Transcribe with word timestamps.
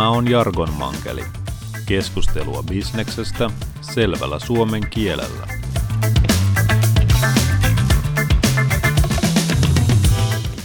Tämä 0.00 0.10
on 0.10 0.30
Jargon 0.30 0.72
Mankeli. 0.72 1.24
Keskustelua 1.86 2.62
bisneksestä 2.62 3.50
selvällä 3.80 4.38
suomen 4.38 4.82
kielellä. 4.90 5.46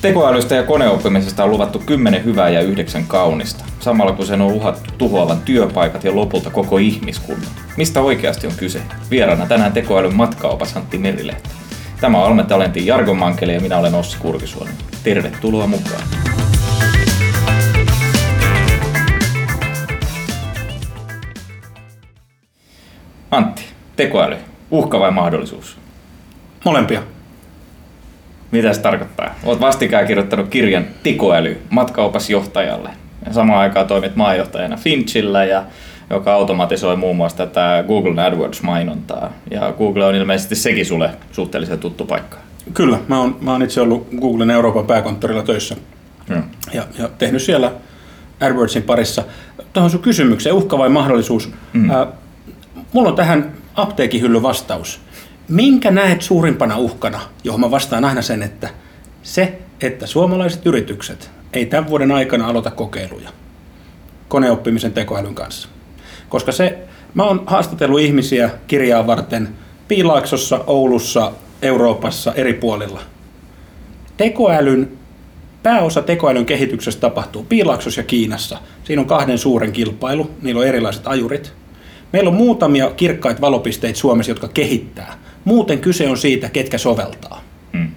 Tekoälystä 0.02 0.55
ja 0.55 0.63
koneoppimisesta 0.63 1.43
on 1.43 1.49
luvattu 1.49 1.79
10 1.79 2.23
hyvää 2.23 2.49
ja 2.49 2.61
9 2.61 3.05
kaunista, 3.05 3.66
samalla 3.79 4.11
kun 4.11 4.25
sen 4.25 4.41
on 4.41 4.52
uhattu 4.52 4.91
tuhoavan 4.98 5.41
työpaikat 5.41 6.04
ja 6.04 6.15
lopulta 6.15 6.49
koko 6.49 6.77
ihmiskunnan. 6.77 7.52
Mistä 7.77 8.02
oikeasti 8.02 8.47
on 8.47 8.54
kyse? 8.57 8.81
Vieraana 9.11 9.45
tänään 9.45 9.73
tekoälyn 9.73 10.15
matkaopas 10.15 10.77
Antti 10.77 10.97
Merilehti. 10.97 11.49
Tämä 12.02 12.17
on 12.17 12.25
Alme 12.25 12.43
Talentin 12.43 12.86
Jargon 12.86 13.17
Mankeli 13.17 13.54
ja 13.54 13.61
minä 13.61 13.77
olen 13.77 13.95
Ossi 13.95 14.17
Kurkisuonen. 14.17 14.75
Tervetuloa 15.03 15.67
mukaan. 15.67 16.34
Antti, 23.31 23.63
tekoäly, 23.95 24.38
uhka 24.71 24.99
vai 24.99 25.11
mahdollisuus? 25.11 25.77
Molempia. 26.66 27.03
Mitä 28.52 28.73
se 28.73 28.81
tarkoittaa? 28.81 29.35
Olet 29.43 29.59
vastikään 29.59 30.07
kirjoittanut 30.07 30.47
kirjan 30.49 30.85
Tikoäly 31.03 31.61
matkaopasjohtajalle. 31.69 32.89
Ja 33.25 33.33
samaan 33.33 33.59
aikaan 33.59 33.88
toimit 33.88 34.16
maajohtajana 34.16 34.77
Finchillä, 34.77 35.45
ja, 35.45 35.63
joka 36.09 36.33
automatisoi 36.33 36.95
muun 36.95 37.16
muassa 37.16 37.38
tätä 37.38 37.83
Google 37.88 38.21
AdWords-mainontaa. 38.21 39.30
Ja 39.52 39.73
Google 39.77 40.05
on 40.05 40.16
ilmeisesti 40.16 40.55
sekin 40.55 40.85
sulle 40.85 41.09
suhteellisen 41.31 41.80
tuttu 41.80 42.05
paikka. 42.05 42.38
Kyllä, 42.73 42.97
mä 43.07 43.19
oon, 43.19 43.38
mä 43.41 43.52
oon 43.52 43.63
itse 43.63 43.81
ollut 43.81 44.07
Googlen 44.21 44.52
Euroopan 44.52 44.85
pääkonttorilla 44.85 45.44
töissä 45.44 45.75
Hmm. 46.30 46.44
ja, 46.73 46.83
ja 47.00 47.09
tehnyt 47.17 47.41
siellä 47.41 47.72
AdWordsin 48.41 48.83
parissa. 48.83 49.23
Tuohon 49.73 49.89
sun 49.89 50.02
kysymykseen, 50.02 50.55
uhka 50.55 50.78
vai 50.78 50.89
mahdollisuus? 50.89 51.52
Mm. 51.73 51.89
Äh, 51.89 52.07
mulla 52.95 53.09
on 53.09 53.15
tähän 53.15 53.53
apteekihylly 53.75 54.41
vastaus. 54.41 54.99
Minkä 55.49 55.91
näet 55.91 56.21
suurimpana 56.21 56.77
uhkana, 56.77 57.21
johon 57.43 57.59
mä 57.59 57.71
vastaan 57.71 58.05
aina 58.05 58.21
sen, 58.21 58.43
että 58.43 58.69
se, 59.23 59.59
että 59.81 60.07
suomalaiset 60.07 60.65
yritykset 60.65 61.31
ei 61.53 61.66
tämän 61.66 61.89
vuoden 61.89 62.11
aikana 62.11 62.47
aloita 62.47 62.71
kokeiluja 62.71 63.29
koneoppimisen 64.27 64.93
tekoälyn 64.93 65.35
kanssa. 65.35 65.69
Koska 66.29 66.51
se, 66.51 66.77
mä 67.13 67.23
oon 67.23 67.43
haastatellut 67.45 67.99
ihmisiä 67.99 68.49
kirjaa 68.67 69.07
varten 69.07 69.49
Piilaaksossa, 69.88 70.63
Oulussa, 70.67 71.31
Euroopassa, 71.61 72.33
eri 72.33 72.53
puolilla. 72.53 73.01
Tekoälyn, 74.17 74.91
pääosa 75.63 76.01
tekoälyn 76.01 76.45
kehityksestä 76.45 77.01
tapahtuu 77.01 77.43
Piilaaksossa 77.43 78.01
ja 78.01 78.05
Kiinassa. 78.05 78.57
Siinä 78.83 79.01
on 79.01 79.07
kahden 79.07 79.38
suuren 79.38 79.71
kilpailu, 79.71 80.31
niillä 80.41 80.61
on 80.61 80.67
erilaiset 80.67 81.07
ajurit. 81.07 81.64
Meillä 82.16 82.30
on 82.30 82.35
muutamia 82.35 82.91
kirkkaita 82.91 83.41
valopisteitä 83.41 83.99
Suomessa, 83.99 84.31
jotka 84.31 84.47
kehittää. 84.47 85.13
Muuten 85.45 85.80
kyse 85.80 86.09
on 86.09 86.17
siitä, 86.17 86.49
ketkä 86.49 86.77
soveltaa. 86.77 87.41
Hmm. 87.73 87.88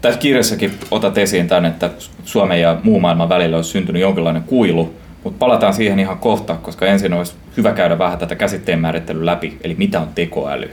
Tässä 0.00 0.20
kirjassakin 0.20 0.72
otat 0.90 1.18
esiin 1.18 1.48
tämän, 1.48 1.64
että 1.64 1.90
Suomen 2.24 2.60
ja 2.60 2.80
muu 2.82 3.00
maailman 3.00 3.28
välillä 3.28 3.56
on 3.56 3.64
syntynyt 3.64 4.02
jonkinlainen 4.02 4.42
kuilu, 4.42 4.94
mutta 5.24 5.38
palataan 5.38 5.74
siihen 5.74 5.98
ihan 5.98 6.18
kohta, 6.18 6.54
koska 6.54 6.86
ensin 6.86 7.12
olisi 7.12 7.32
hyvä 7.56 7.72
käydä 7.72 7.98
vähän 7.98 8.18
tätä 8.18 8.34
käsitteen 8.34 8.80
määrittelyä 8.80 9.26
läpi, 9.26 9.58
eli 9.64 9.74
mitä 9.74 10.00
on 10.00 10.08
tekoäly? 10.14 10.70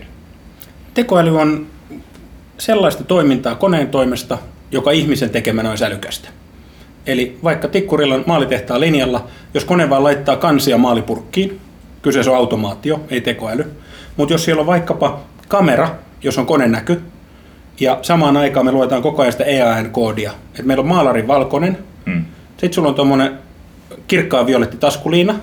Tekoäly 0.94 1.40
on 1.40 1.68
sellaista 2.58 3.04
toimintaa 3.04 3.56
koneen 3.56 3.88
toimesta, 3.88 4.38
joka 4.72 4.92
ihmisen 4.92 5.30
tekemänä 5.30 5.72
on 5.72 5.78
älykästä. 5.86 6.30
Eli 7.08 7.38
vaikka 7.44 7.68
tikkurilla 7.68 8.20
maalitehtaan 8.26 8.82
linjalla, 8.82 9.28
jos 9.54 9.66
kone 9.66 9.90
vaan 9.90 10.04
laittaa 10.04 10.36
kansia 10.36 10.78
maalipurkkiin, 10.78 11.60
kyseessä 12.02 12.32
on 12.32 12.38
automaatio, 12.38 13.02
ei 13.10 13.22
tekoäly, 13.22 13.72
mutta 14.18 14.34
jos 14.34 14.46
siellä 14.46 14.60
on 14.60 14.68
vaikkapa 14.68 15.20
kamera, 15.48 15.90
jos 16.24 16.38
on 16.38 16.46
konenäky, 16.46 17.02
ja 17.80 18.00
samaan 18.02 18.38
aikaan 18.38 18.66
me 18.66 18.72
luetaan 18.72 19.02
koko 19.02 19.22
ajan 19.22 19.32
sitä 19.32 19.44
EAN-koodia, 19.44 20.32
että 20.50 20.64
meillä 20.64 20.82
on 20.82 20.88
maalarin 20.88 21.28
valkoinen, 21.28 21.78
Hmm. 22.06 22.26
sitten 22.52 22.74
sulla 22.74 22.90
on 22.90 22.96
tuommoinen 22.96 23.32
kirkkaan 24.08 24.46
violetti 24.46 24.78
taskuliina, 24.78 25.36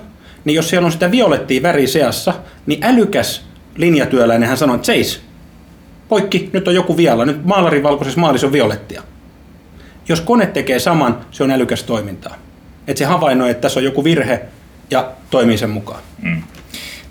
niin 0.45 0.55
jos 0.55 0.69
siellä 0.69 0.85
on 0.85 0.91
sitä 0.91 1.11
violettia 1.11 1.61
väriä 1.61 1.87
seassa, 1.87 2.33
niin 2.65 2.83
älykäs 2.83 3.45
linjatyöläinen 3.75 4.49
hän 4.49 4.57
sanoo, 4.57 4.75
että 4.75 4.85
seis, 4.85 5.21
poikki, 6.09 6.49
nyt 6.53 6.67
on 6.67 6.75
joku 6.75 6.97
vialla, 6.97 7.25
nyt 7.25 7.45
maalarin 7.45 7.83
valkoisessa 7.83 8.19
maalissa 8.19 8.47
on 8.47 8.53
violettia. 8.53 9.01
Jos 10.09 10.21
kone 10.21 10.45
tekee 10.45 10.79
saman, 10.79 11.17
se 11.31 11.43
on 11.43 11.51
älykäs 11.51 11.83
toimintaa. 11.83 12.35
Että 12.87 12.99
se 12.99 13.05
havainnoi, 13.05 13.49
että 13.49 13.61
tässä 13.61 13.79
on 13.79 13.83
joku 13.83 14.03
virhe 14.03 14.41
ja 14.91 15.11
toimii 15.29 15.57
sen 15.57 15.69
mukaan. 15.69 16.01
Mm. 16.21 16.43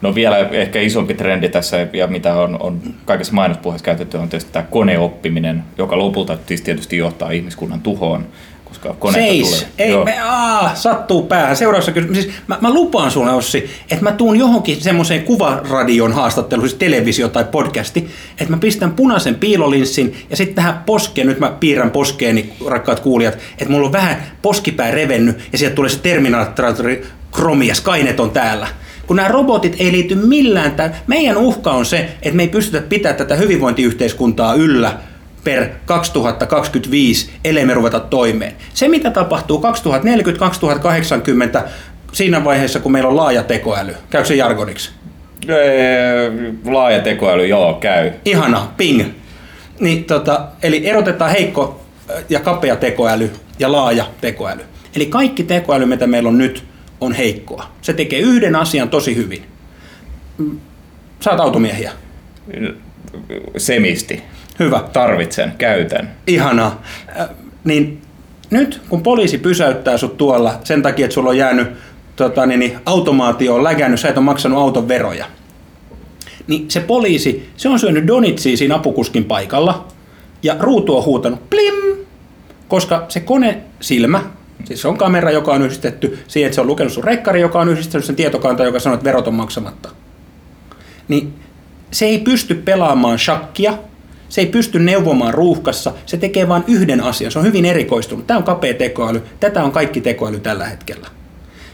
No 0.02 0.14
vielä 0.14 0.38
ehkä 0.38 0.80
isompi 0.80 1.14
trendi 1.14 1.48
tässä, 1.48 1.86
ja 1.92 2.06
mitä 2.06 2.34
on, 2.34 2.56
on 2.60 2.80
kaikessa 3.04 3.32
mainospuheessa 3.32 3.84
käytetty, 3.84 4.16
on 4.16 4.28
tietysti 4.28 4.52
tämä 4.52 4.66
koneoppiminen, 4.70 5.64
joka 5.78 5.98
lopulta 5.98 6.38
siis 6.46 6.62
tietysti 6.62 6.96
johtaa 6.96 7.30
ihmiskunnan 7.30 7.80
tuhoon, 7.80 8.26
koska 8.64 8.94
koneita 8.98 9.46
Seis! 9.46 9.60
tulee. 9.60 9.72
Ei, 9.78 9.90
Joo. 9.90 10.04
me, 10.04 10.20
aa, 10.22 10.74
sattuu 10.74 11.22
päähän. 11.22 11.56
Seuraavassa 11.56 11.92
kysymys. 11.92 12.22
Siis 12.22 12.34
mä, 12.46 12.58
mä, 12.60 12.74
lupaan 12.74 13.10
sulle, 13.10 13.32
Ossi, 13.32 13.70
että 13.91 14.04
mä 14.04 14.12
tuun 14.12 14.38
johonkin 14.38 14.80
semmoiseen 14.80 15.22
kuvaradion 15.22 16.12
haastatteluun, 16.12 16.68
siis 16.68 16.78
televisio 16.78 17.28
tai 17.28 17.44
podcasti, 17.44 18.08
että 18.30 18.50
mä 18.50 18.56
pistän 18.56 18.92
punaisen 18.92 19.34
piilolinssin 19.34 20.16
ja 20.30 20.36
sitten 20.36 20.54
tähän 20.54 20.82
poskeen, 20.86 21.26
nyt 21.26 21.41
mä 21.41 21.50
piirrän 21.60 21.91
poskeeni, 21.91 22.52
rakkaat 22.66 23.00
kuulijat, 23.00 23.34
että 23.34 23.68
mulla 23.68 23.86
on 23.86 23.92
vähän 23.92 24.22
poskipää 24.42 24.91
revennyt 24.91 25.48
ja 25.52 25.58
sieltä 25.58 25.74
tulee 25.74 25.91
se 25.91 25.98
Terminaattori 25.98 27.06
Kromi 27.34 27.67
ja 27.67 27.75
Skynet 27.75 28.21
on 28.21 28.31
täällä. 28.31 28.67
Kun 29.06 29.17
nämä 29.17 29.28
robotit 29.28 29.77
ei 29.78 29.93
liity 29.93 30.15
millään, 30.15 30.72
tämän, 30.72 30.97
meidän 31.06 31.37
uhka 31.37 31.71
on 31.71 31.87
se, 31.87 31.99
että 32.22 32.37
me 32.37 32.43
ei 32.43 32.49
pystytä 32.49 32.87
pitämään 32.89 33.17
tätä 33.17 33.34
hyvinvointiyhteiskuntaa 33.34 34.55
yllä 34.55 34.99
per 35.45 35.69
2025, 35.84 37.31
ellei 37.45 37.67
me 37.67 37.75
ruveta 37.75 38.00
toimeen. 38.00 38.53
Se, 38.75 38.89
mitä 38.89 39.11
tapahtuu 39.11 39.62
2040-2080, 41.59 41.62
siinä 42.12 42.45
vaiheessa, 42.45 42.81
kun 42.81 42.93
meillä 42.93 43.09
on 43.09 43.17
laaja 43.17 43.43
tekoäly, 43.43 43.95
käykö 44.11 44.28
se 44.28 44.34
jargoniksi? 44.34 44.91
Ee, 45.49 46.33
Laaja 46.65 47.01
tekoäly, 47.01 47.47
joo, 47.47 47.75
käy. 47.75 48.11
Ihana, 48.25 48.69
ping. 48.77 49.05
Niin, 49.81 50.05
tota, 50.05 50.47
eli 50.62 50.87
erotetaan 50.87 51.31
heikko 51.31 51.81
ja 52.28 52.41
kapea 52.41 52.77
tekoäly 52.77 53.31
ja 53.59 53.72
laaja 53.72 54.05
tekoäly. 54.21 54.61
Eli 54.97 55.06
kaikki 55.06 55.43
tekoäly, 55.43 55.87
mitä 55.87 56.06
meillä 56.06 56.28
on 56.28 56.39
nyt, 56.39 56.65
on 57.04 57.12
heikkoa. 57.12 57.66
Se 57.82 57.92
tekee 57.92 58.19
yhden 58.19 58.56
asian 58.56 58.88
tosi 58.88 59.16
hyvin. 59.16 59.42
Mm, 60.38 60.59
Saat 61.20 61.41
automiehiä. 61.41 61.92
Semisti. 63.56 64.22
Hyvä. 64.59 64.84
Tarvitsen, 64.92 65.53
käytän. 65.59 66.10
Ihanaa. 66.26 66.82
Äh, 67.20 67.28
niin 67.65 68.03
nyt 68.50 68.81
kun 68.88 69.03
poliisi 69.03 69.38
pysäyttää 69.38 69.98
sut 69.98 70.16
tuolla 70.16 70.60
sen 70.65 70.82
takia, 70.82 71.04
että 71.04 71.15
sulla 71.15 71.31
on 71.31 71.38
jäänyt 71.38 71.69
tota, 72.16 72.47
niin, 72.47 72.60
niin, 72.60 72.78
automaatio 72.87 73.54
on 73.54 73.65
lägännyt, 73.65 74.00
sä 74.00 74.09
et 74.09 74.16
ole 74.16 74.25
maksanut 74.25 74.59
auton 74.59 74.88
veroja. 74.88 75.26
Niin 76.47 76.71
se 76.71 76.81
poliisi, 76.81 77.50
se 77.56 77.69
on 77.69 77.78
syönyt 77.78 78.06
donitsia 78.06 78.56
siinä 78.56 78.75
apukuskin 78.75 79.25
paikalla 79.25 79.88
ja 80.42 80.56
ruutu 80.60 80.97
on 80.97 81.04
huutanut 81.04 81.50
plim, 81.50 81.75
koska 82.69 83.04
se 83.09 83.21
kone 83.21 83.62
silmä, 83.81 84.22
siis 84.65 84.82
se 84.82 84.88
on 84.88 84.98
kamera, 84.98 85.31
joka 85.31 85.53
on 85.53 85.62
yhdistetty 85.62 86.19
siihen, 86.28 86.47
että 86.47 86.54
se 86.54 86.60
on 86.60 86.66
lukenut 86.66 86.92
sun 86.92 87.04
rekkari, 87.04 87.41
joka 87.41 87.60
on 87.60 87.69
yhdistänyt 87.69 88.04
sen 88.04 88.16
tietokanta, 88.16 88.65
joka 88.65 88.78
sanoo, 88.78 88.94
että 88.94 89.04
verot 89.04 89.28
on 89.28 89.34
maksamatta. 89.34 89.88
Niin 91.09 91.34
se 91.91 92.06
ei 92.06 92.19
pysty 92.19 92.54
pelaamaan 92.54 93.19
shakkia, 93.19 93.78
se 94.28 94.41
ei 94.41 94.47
pysty 94.47 94.78
neuvomaan 94.78 95.34
ruuhkassa, 95.34 95.92
se 96.06 96.16
tekee 96.16 96.48
vain 96.48 96.65
yhden 96.66 97.01
asian, 97.01 97.30
se 97.30 97.39
on 97.39 97.45
hyvin 97.45 97.65
erikoistunut. 97.65 98.27
Tämä 98.27 98.39
on 98.39 98.45
kapea 98.45 98.74
tekoäly, 98.74 99.22
tätä 99.41 99.65
on 99.65 99.72
kaikki 99.72 100.01
tekoäly 100.01 100.41
tällä 100.41 100.65
hetkellä. 100.65 101.06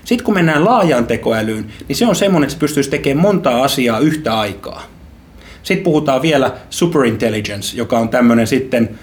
Sitten 0.05 0.25
kun 0.25 0.35
mennään 0.35 0.65
laajaan 0.65 1.07
tekoälyyn, 1.07 1.67
niin 1.89 1.97
se 1.97 2.07
on 2.07 2.17
semmoinen, 2.17 2.47
että 2.47 2.55
se 2.55 2.61
pystyisi 2.61 2.91
tekemään 2.91 3.23
montaa 3.23 3.63
asiaa 3.63 3.99
yhtä 3.99 4.39
aikaa. 4.39 4.83
Sitten 5.63 5.85
puhutaan 5.85 6.23
vielä 6.23 6.53
superintelligence, 6.71 7.77
joka 7.77 7.99
on 7.99 8.09
tämmöinen 8.09 8.47
sitten, 8.47 8.99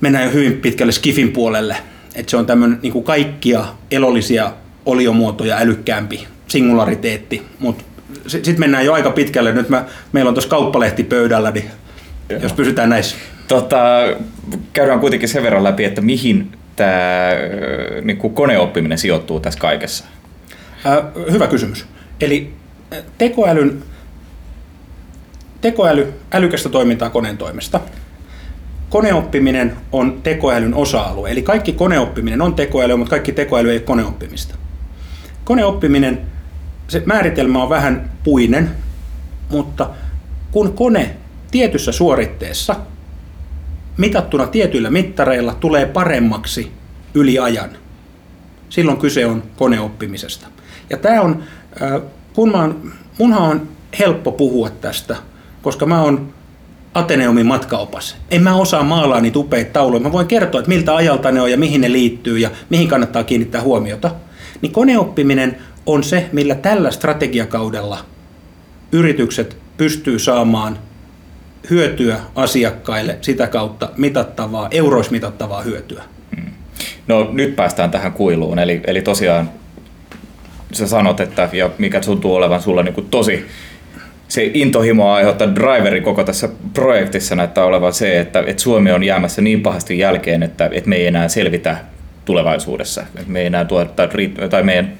mennään 0.00 0.24
jo 0.24 0.30
hyvin 0.30 0.52
pitkälle 0.52 0.92
skifin 0.92 1.32
puolelle, 1.32 1.76
että 2.14 2.30
se 2.30 2.36
on 2.36 2.46
tämmöinen 2.46 2.78
niin 2.82 3.04
kaikkia 3.04 3.64
elollisia 3.90 4.52
oliomuotoja 4.86 5.56
älykkäämpi 5.56 6.26
singulariteetti, 6.48 7.46
mutta 7.58 7.84
sitten 8.26 8.60
mennään 8.60 8.84
jo 8.84 8.92
aika 8.92 9.10
pitkälle. 9.10 9.52
Nyt 9.52 9.68
mä, 9.68 9.84
meillä 10.12 10.28
on 10.28 10.34
tuossa 10.34 10.50
kauppalehti 10.50 11.04
pöydällä, 11.04 11.50
niin 11.50 11.70
Joo. 12.28 12.40
jos 12.40 12.52
pysytään 12.52 12.90
näissä. 12.90 13.16
Tota, 13.48 13.78
käydään 14.72 15.00
kuitenkin 15.00 15.28
sen 15.28 15.42
verran 15.42 15.64
läpi, 15.64 15.84
että 15.84 16.00
mihin 16.00 16.52
tämä 16.76 17.30
niin 18.02 18.16
koneoppiminen 18.34 18.98
sijoittuu 18.98 19.40
tässä 19.40 19.60
kaikessa. 19.60 20.04
Ää, 20.84 21.02
hyvä 21.30 21.46
kysymys. 21.46 21.86
Eli 22.20 22.52
tekoälyn, 23.18 23.82
tekoäly, 25.60 26.14
älykästä 26.32 26.68
toimintaa 26.68 27.10
koneen 27.10 27.38
toimesta. 27.38 27.80
Koneoppiminen 28.90 29.76
on 29.92 30.20
tekoälyn 30.22 30.74
osa-alue. 30.74 31.30
Eli 31.30 31.42
kaikki 31.42 31.72
koneoppiminen 31.72 32.42
on 32.42 32.54
tekoälyä, 32.54 32.96
mutta 32.96 33.10
kaikki 33.10 33.32
tekoäly 33.32 33.70
ei 33.70 33.76
ole 33.76 33.84
koneoppimista. 33.84 34.54
koneoppiminen, 35.44 36.20
se 36.88 37.02
määritelmä 37.06 37.62
on 37.62 37.68
vähän 37.68 38.10
puinen, 38.24 38.70
mutta 39.50 39.90
kun 40.50 40.72
kone 40.72 41.16
tietyssä 41.50 41.92
suoritteessa 41.92 42.76
mitattuna 43.96 44.46
tietyillä 44.46 44.90
mittareilla 44.90 45.54
tulee 45.54 45.86
paremmaksi 45.86 46.72
yli 47.14 47.38
ajan, 47.38 47.70
silloin 48.68 48.98
kyse 48.98 49.26
on 49.26 49.42
koneoppimisesta. 49.56 50.46
Ja 50.90 50.96
tämä 50.96 51.20
on, 51.20 51.42
kun 52.32 52.50
mä 52.50 52.58
oon, 52.58 52.92
munhan 53.18 53.42
on 53.42 53.68
helppo 53.98 54.32
puhua 54.32 54.70
tästä, 54.70 55.16
koska 55.62 55.86
mä 55.86 56.02
oon 56.02 56.32
Ateneumin 56.94 57.46
matkaopas. 57.46 58.16
En 58.30 58.42
mä 58.42 58.56
osaa 58.56 58.82
maalaa 58.82 59.20
niitä 59.20 59.38
upeita 59.38 59.72
tauluja. 59.72 60.02
Mä 60.02 60.12
voin 60.12 60.26
kertoa, 60.26 60.58
että 60.58 60.68
miltä 60.68 60.96
ajalta 60.96 61.32
ne 61.32 61.40
on 61.40 61.50
ja 61.50 61.56
mihin 61.56 61.80
ne 61.80 61.92
liittyy 61.92 62.38
ja 62.38 62.50
mihin 62.70 62.88
kannattaa 62.88 63.24
kiinnittää 63.24 63.60
huomiota. 63.60 64.10
Niin 64.62 64.72
koneoppiminen 64.72 65.56
on 65.86 66.04
se, 66.04 66.28
millä 66.32 66.54
tällä 66.54 66.90
strategiakaudella 66.90 67.98
yritykset 68.92 69.56
pystyy 69.76 70.18
saamaan 70.18 70.78
hyötyä 71.70 72.20
asiakkaille 72.34 73.18
sitä 73.20 73.46
kautta 73.46 73.90
mitattavaa, 73.96 74.68
euroismitattavaa 74.70 75.62
hyötyä. 75.62 76.02
Hmm. 76.36 76.50
No 77.06 77.28
nyt 77.32 77.56
päästään 77.56 77.90
tähän 77.90 78.12
kuiluun, 78.12 78.58
eli, 78.58 78.80
eli 78.86 79.02
tosiaan 79.02 79.50
sä 80.72 80.86
sanot, 80.86 81.20
että 81.20 81.48
ja 81.52 81.70
mikä 81.78 82.00
tuntuu 82.00 82.34
olevan 82.34 82.62
sulla 82.62 82.82
niin 82.82 82.94
kuin 82.94 83.08
tosi 83.10 83.46
se 84.30 84.50
intohimo 84.54 85.12
aiheuttaa 85.12 85.54
driveri 85.54 86.00
koko 86.00 86.24
tässä 86.24 86.48
projektissa 86.74 87.34
näyttää 87.34 87.64
olevan 87.64 87.92
se, 87.92 88.20
että, 88.20 88.44
että 88.46 88.62
Suomi 88.62 88.92
on 88.92 89.04
jäämässä 89.04 89.42
niin 89.42 89.62
pahasti 89.62 89.98
jälkeen, 89.98 90.42
että, 90.42 90.68
että 90.72 90.88
me 90.88 90.96
ei 90.96 91.06
enää 91.06 91.28
selvitä 91.28 91.76
tulevaisuudessa. 92.24 93.00
Että 93.00 93.32
me 93.32 93.40
ei 93.40 93.46
enää 93.46 93.64
tuottaa, 93.64 94.08
tai 94.50 94.62
meidän 94.62 94.92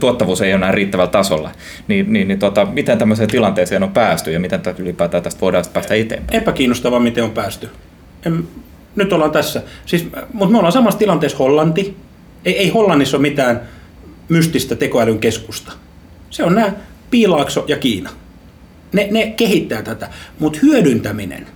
tuottavuus 0.00 0.42
ei 0.42 0.50
ole 0.50 0.54
enää 0.54 0.72
riittävällä 0.72 1.10
tasolla. 1.10 1.50
Niin, 1.88 2.12
niin, 2.12 2.28
niin 2.28 2.38
tota, 2.38 2.64
miten 2.64 2.98
tämmöiseen 2.98 3.30
tilanteeseen 3.30 3.82
on 3.82 3.92
päästy 3.92 4.32
ja 4.32 4.40
miten 4.40 4.60
ylipäätään 4.78 5.22
tästä 5.22 5.40
voidaan 5.40 5.64
päästä 5.72 5.94
eteenpäin? 5.94 6.42
Epäkiinnostavaa, 6.42 7.00
miten 7.00 7.24
on 7.24 7.30
päästy. 7.30 7.68
En, 8.26 8.44
nyt 8.96 9.12
ollaan 9.12 9.30
tässä. 9.30 9.62
Siis, 9.86 10.06
mutta 10.32 10.52
me 10.52 10.58
ollaan 10.58 10.72
samassa 10.72 10.98
tilanteessa 10.98 11.38
Hollanti. 11.38 11.96
Ei, 12.44 12.58
ei 12.58 12.68
Hollannissa 12.68 13.16
ole 13.16 13.22
mitään 13.22 13.60
mystistä 14.28 14.74
tekoälyn 14.76 15.18
keskusta. 15.18 15.72
Se 16.30 16.44
on 16.44 16.54
nämä 16.54 16.72
Piilaakso 17.10 17.64
ja 17.68 17.76
Kiina. 17.76 18.10
Ne, 18.92 19.08
ne 19.10 19.26
kehittää 19.26 19.82
tätä, 19.82 20.08
mutta 20.38 20.58
hyödyntäminen, 20.62 21.46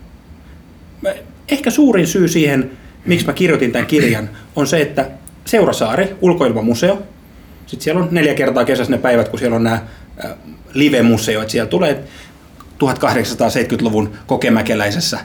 ehkä 1.48 1.70
suurin 1.70 2.06
syy 2.06 2.28
siihen, 2.28 2.70
miksi 3.06 3.26
mä 3.26 3.32
kirjoitin 3.32 3.72
tämän 3.72 3.86
kirjan, 3.86 4.30
on 4.56 4.66
se, 4.66 4.80
että 4.80 5.10
Seurasaari, 5.44 6.16
ulkoilmamuseo, 6.20 7.02
sitten 7.66 7.84
siellä 7.84 8.02
on 8.02 8.08
neljä 8.10 8.34
kertaa 8.34 8.64
kesässä 8.64 8.90
ne 8.92 8.98
päivät, 8.98 9.28
kun 9.28 9.38
siellä 9.38 9.56
on 9.56 9.64
nämä 9.64 9.82
live-museoit, 10.74 11.50
siellä 11.50 11.68
tulee 11.70 12.04
1870-luvun 12.84 14.12
kokemäkeläisessä 14.26 15.18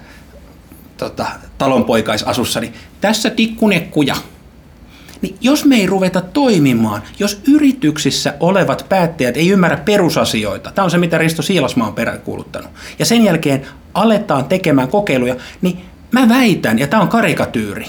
tota, 0.98 1.25
talonpoikaisasussa, 1.57 2.59
niin 2.59 2.74
tässä 3.01 3.30
tikkunekkuja, 3.30 4.15
niin 5.22 5.36
jos 5.42 5.66
me 5.66 5.75
ei 5.75 5.86
ruveta 5.86 6.22
toimimaan, 6.22 7.02
jos 7.19 7.42
yrityksissä 7.48 8.34
olevat 8.40 8.86
päättäjät 8.90 9.38
ei 9.38 9.50
ymmärrä 9.50 9.78
perusasioita, 9.78 10.72
tämä 10.72 10.84
on 10.84 10.92
se 10.92 10.98
mitä 10.98 11.18
Risto 11.18 11.42
Siilasmaa 11.42 11.88
on 11.88 11.94
peräänkuuluttanut, 11.94 12.72
ja 13.00 13.06
sen 13.06 13.24
jälkeen 13.24 13.68
aletaan 13.94 14.46
tekemään 14.46 14.88
kokeiluja, 14.88 15.36
niin 15.62 15.81
mä 16.12 16.30
väitän, 16.30 16.80
ja 16.80 16.88
tämä 16.88 17.02
on 17.02 17.08
karikatyyri, 17.08 17.86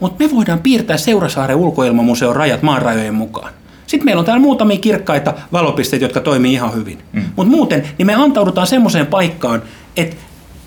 mutta 0.00 0.24
me 0.24 0.30
voidaan 0.30 0.60
piirtää 0.60 0.96
Seurasaaren 0.96 1.56
ulkoilmamuseon 1.56 2.36
rajat 2.36 2.62
maan 2.62 2.82
rajojen 2.82 3.14
mukaan. 3.14 3.52
Sitten 3.86 4.04
meillä 4.04 4.20
on 4.20 4.26
täällä 4.26 4.42
muutamia 4.42 4.78
kirkkaita 4.78 5.34
valopisteitä, 5.52 6.04
jotka 6.04 6.20
toimii 6.20 6.52
ihan 6.52 6.74
hyvin. 6.74 6.98
Mm. 7.12 7.24
Mutta 7.36 7.50
muuten, 7.50 7.88
niin 7.98 8.06
me 8.06 8.14
antaudutaan 8.14 8.66
semmoiseen 8.66 9.06
paikkaan, 9.06 9.62
että 9.96 10.16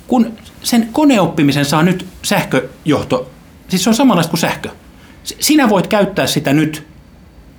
kun 0.08 0.34
sen 0.64 0.90
koneoppimisen 0.92 1.66
saa 1.66 1.84
nyt 1.84 2.06
sähköjohto, 2.22 3.32
siis 3.68 3.84
se 3.84 3.90
on 3.90 3.96
samanlaista 3.96 4.30
kuin 4.30 4.40
sähkö. 4.40 4.70
Sinä 5.24 5.70
voit 5.70 5.88
käyttää 5.88 6.28
sitä 6.28 6.54
nyt 6.54 6.88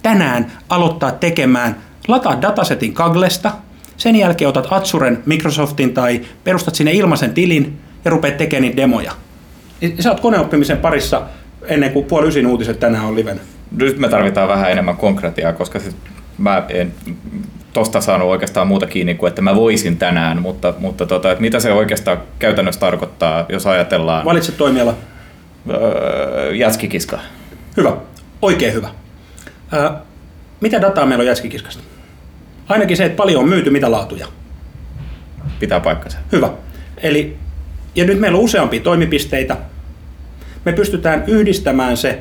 tänään, 0.02 0.52
aloittaa 0.68 1.12
tekemään, 1.12 1.76
lataa 2.08 2.42
datasetin 2.42 2.94
Kaglesta, 2.94 3.52
sen 3.96 4.16
jälkeen 4.16 4.48
otat 4.48 4.66
Atsuren, 4.70 5.22
Microsoftin 5.26 5.94
tai 5.94 6.20
perustat 6.44 6.74
sinne 6.74 6.92
ilmaisen 6.92 7.34
tilin 7.34 7.78
ja 8.04 8.10
rupeat 8.10 8.36
tekemään 8.36 8.62
niitä 8.62 8.76
demoja. 8.76 9.12
Niin 9.80 10.02
sä 10.02 10.10
oot 10.10 10.20
koneoppimisen 10.20 10.78
parissa 10.78 11.22
ennen 11.66 11.92
kuin 11.92 12.04
puoli 12.04 12.28
ysin 12.28 12.46
uutiset 12.46 12.80
tänään 12.80 13.04
on 13.04 13.14
liven. 13.14 13.40
Nyt 13.76 13.98
me 13.98 14.08
tarvitaan 14.08 14.48
vähän 14.48 14.70
enemmän 14.70 14.96
konkretiaa, 14.96 15.52
koska 15.52 15.80
siis 15.80 15.96
mä 16.38 16.62
en 16.68 16.92
tosta 17.72 18.00
saanut 18.00 18.28
oikeastaan 18.28 18.66
muuta 18.66 18.86
kiinni 18.86 19.14
kuin, 19.14 19.28
että 19.28 19.42
mä 19.42 19.54
voisin 19.54 19.96
tänään, 19.96 20.42
mutta, 20.42 20.74
mutta 20.78 21.06
tota, 21.06 21.30
että 21.30 21.42
mitä 21.42 21.60
se 21.60 21.72
oikeastaan 21.72 22.18
käytännössä 22.38 22.80
tarkoittaa, 22.80 23.46
jos 23.48 23.66
ajatellaan... 23.66 24.24
Valitse 24.24 24.52
toimiala. 24.52 24.94
Öö, 25.70 26.54
jätskikiska. 26.54 27.18
Hyvä, 27.76 27.96
oikein 28.42 28.74
hyvä. 28.74 28.90
Ää, 29.72 30.00
mitä 30.60 30.80
dataa 30.80 31.06
meillä 31.06 31.22
on 31.22 31.26
jätskikiskasta? 31.26 31.82
Ainakin 32.68 32.96
se, 32.96 33.04
että 33.04 33.16
paljon 33.16 33.42
on 33.42 33.48
myyty, 33.48 33.70
mitä 33.70 33.90
laatuja. 33.90 34.26
Pitää 35.60 35.80
paikkansa. 35.80 36.18
Hyvä. 36.32 36.50
Eli, 36.98 37.36
ja 37.94 38.04
nyt 38.04 38.20
meillä 38.20 38.38
on 38.38 38.44
useampia 38.44 38.80
toimipisteitä. 38.80 39.56
Me 40.64 40.72
pystytään 40.72 41.24
yhdistämään 41.26 41.96
se, 41.96 42.18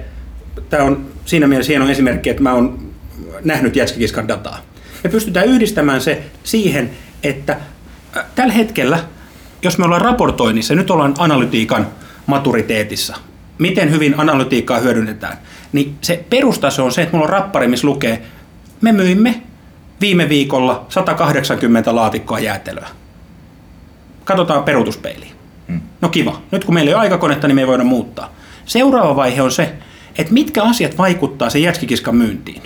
tämä 0.70 0.84
on 0.84 1.06
siinä 1.26 1.48
mielessä 1.48 1.72
hieno 1.72 1.90
esimerkki, 1.90 2.30
että 2.30 2.44
mä 2.44 2.54
oon 2.54 2.94
nähnyt 3.44 3.76
jätskikiskan 3.76 4.28
dataa. 4.28 4.60
Me 5.04 5.10
pystytään 5.10 5.48
yhdistämään 5.48 6.02
se 6.02 6.24
siihen, 6.44 6.90
että 7.24 7.58
tällä 8.36 8.54
hetkellä, 8.54 9.00
jos 9.62 9.78
me 9.78 9.86
ollaan 9.86 10.02
raportoinnissa, 10.02 10.76
nyt 10.76 10.92
ollaan 10.92 11.14
analytiikan 11.18 11.88
maturiteetissa, 12.26 13.16
miten 13.58 13.92
hyvin 13.92 14.20
analytiikkaa 14.20 14.80
hyödynnetään, 14.80 15.38
niin 15.74 15.96
se 16.02 16.26
perustaso 16.30 16.86
on 16.86 16.92
se, 16.92 17.02
että 17.02 17.16
mulla 17.16 17.26
on 17.26 17.34
rappari, 17.34 17.68
missä 17.68 17.88
lukee, 17.88 18.22
me 18.82 18.92
myimme 18.92 19.42
viime 20.02 20.30
viikolla 20.30 20.86
180 20.90 21.96
laatikkoa 21.96 22.40
jäätelöä. 22.40 22.88
Katsotaan 24.26 24.64
peruutuspeiliin. 24.64 25.32
Hmm. 25.68 25.82
No 26.02 26.10
kiva. 26.10 26.42
Nyt 26.52 26.66
kun 26.66 26.74
meillä 26.74 26.90
ei 26.90 26.96
ole 26.96 27.02
aikakonetta, 27.02 27.48
niin 27.48 27.56
me 27.56 27.62
ei 27.62 27.68
voida 27.68 27.84
muuttaa. 27.84 28.34
Seuraava 28.66 29.16
vaihe 29.16 29.42
on 29.42 29.51
se, 29.51 29.74
että 30.18 30.34
mitkä 30.34 30.63
asiat 30.63 30.98
vaikuttaa 30.98 31.50
sen 31.50 31.62
jätskikiskan 31.62 32.16
myyntiin. 32.16 32.62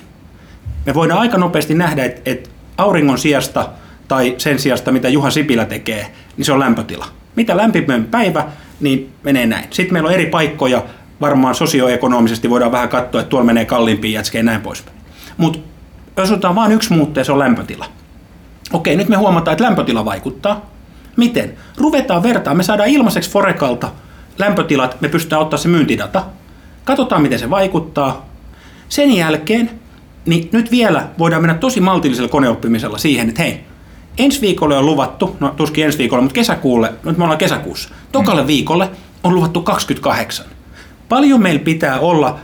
Me 0.86 0.94
voidaan 0.94 1.20
aika 1.20 1.38
nopeasti 1.38 1.74
nähdä, 1.74 2.06
että, 2.06 2.22
että 2.26 2.50
auringon 2.78 3.18
sijasta 3.18 3.70
tai 4.08 4.36
sen 4.38 4.60
sijasta, 4.60 4.92
mitä 4.92 5.10
Juha 5.10 5.30
Sipilä 5.30 5.66
tekee, 5.66 6.08
niin 6.38 6.46
se 6.46 6.52
on 6.52 6.60
lämpötila. 6.60 7.06
Mitä 7.36 7.58
lämpimän 7.58 8.06
päivä, 8.06 8.46
niin 8.80 9.14
menee 9.24 9.46
näin. 9.46 9.68
Sitten 9.70 9.94
meillä 9.94 10.08
on 10.08 10.14
eri 10.14 10.26
paikkoja, 10.26 10.84
varmaan 11.22 11.56
sosioekonomisesti 11.56 12.50
voidaan 12.50 12.72
vähän 12.72 12.90
katsoa, 12.90 13.22
että 13.22 13.30
tuolla 13.30 13.46
menee 13.46 13.66
kalliimpia 13.66 14.12
jätskejä 14.12 14.40
ja 14.40 14.44
näin 14.44 14.62
poispäin. 14.62 14.98
Mutta 15.38 15.60
jos 16.18 16.32
otetaan 16.32 16.56
vain 16.56 16.72
yksi 16.72 16.94
muutteen, 16.94 17.26
se 17.26 17.32
on 17.32 17.40
lämpötila. 17.40 17.86
Okei, 18.74 18.96
nyt 18.96 19.10
me 19.10 19.16
huomataan, 19.16 19.54
että 19.54 19.64
lämpötila 19.64 20.06
vaikuttaa. 20.06 20.70
Miten? 21.16 21.54
Ruvetaan 21.78 22.24
vertaa, 22.24 22.54
me 22.54 22.64
saadaan 22.64 22.90
ilmaiseksi 22.90 23.32
Forekalta 23.32 23.92
lämpötilat, 24.38 25.02
me 25.02 25.08
pystytään 25.08 25.42
ottaa 25.42 25.60
se 25.60 25.68
myyntidata. 25.68 26.24
Katsotaan, 26.84 27.22
miten 27.22 27.40
se 27.40 27.50
vaikuttaa. 27.50 28.26
Sen 28.90 29.16
jälkeen, 29.16 29.70
niin 30.26 30.50
nyt 30.52 30.72
vielä 30.72 31.08
voidaan 31.20 31.42
mennä 31.42 31.58
tosi 31.58 31.82
maltillisella 31.82 32.30
koneoppimisella 32.30 32.98
siihen, 32.98 33.30
että 33.30 33.44
hei, 33.44 33.64
ensi 34.18 34.42
viikolle 34.42 34.78
on 34.78 34.86
luvattu, 34.86 35.38
no 35.40 35.50
tuskin 35.50 35.86
ensi 35.86 35.98
viikolle, 35.98 36.22
mutta 36.22 36.36
kesäkuulle, 36.36 36.94
nyt 37.04 37.18
me 37.18 37.24
ollaan 37.24 37.38
kesäkuussa, 37.38 37.90
tokalle 38.12 38.42
mm. 38.42 38.48
viikolle 38.48 38.90
on 39.24 39.36
luvattu 39.36 39.62
28. 39.62 40.46
Paljon 41.10 41.42
meillä 41.42 41.64
pitää 41.64 42.00
olla 42.00 42.40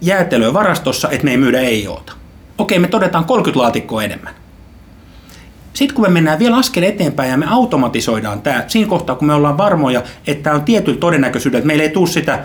jäätelöä 0.00 0.52
varastossa, 0.52 1.10
että 1.10 1.24
me 1.24 1.30
ei 1.30 1.36
myydä 1.36 1.60
ei-oota. 1.60 2.12
Okei, 2.58 2.78
me 2.78 2.88
todetaan 2.88 3.24
30 3.24 3.62
laatikkoa 3.62 4.02
enemmän. 4.02 4.34
Sitten 5.72 5.94
kun 5.94 6.04
me 6.04 6.08
mennään 6.08 6.38
vielä 6.38 6.56
askel 6.56 6.82
eteenpäin 6.82 7.30
ja 7.30 7.36
me 7.36 7.46
automatisoidaan 7.50 8.42
tämä, 8.42 8.64
siinä 8.66 8.88
kohtaa 8.88 9.16
kun 9.16 9.26
me 9.28 9.34
ollaan 9.34 9.58
varmoja, 9.58 10.02
että 10.26 10.42
tämä 10.42 10.56
on 10.56 10.62
tietyllä 10.62 10.98
todennäköisyydellä, 10.98 11.58
että 11.58 11.66
meillä 11.66 11.82
ei 11.84 11.90
tule 11.90 12.06
sitä 12.06 12.44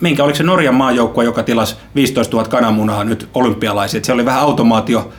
minkä 0.00 0.24
oliko 0.24 0.36
se 0.36 0.42
Norjan 0.42 0.74
maajoukkue, 0.74 1.24
joka 1.24 1.42
tilasi 1.42 1.76
15 1.94 2.36
000 2.36 2.48
kananmunaa 2.48 3.04
nyt 3.04 3.28
olympialaiset. 3.34 4.04
Se 4.04 4.12
oli 4.12 4.24
vähän 4.24 4.40
automaatio. 4.40 5.12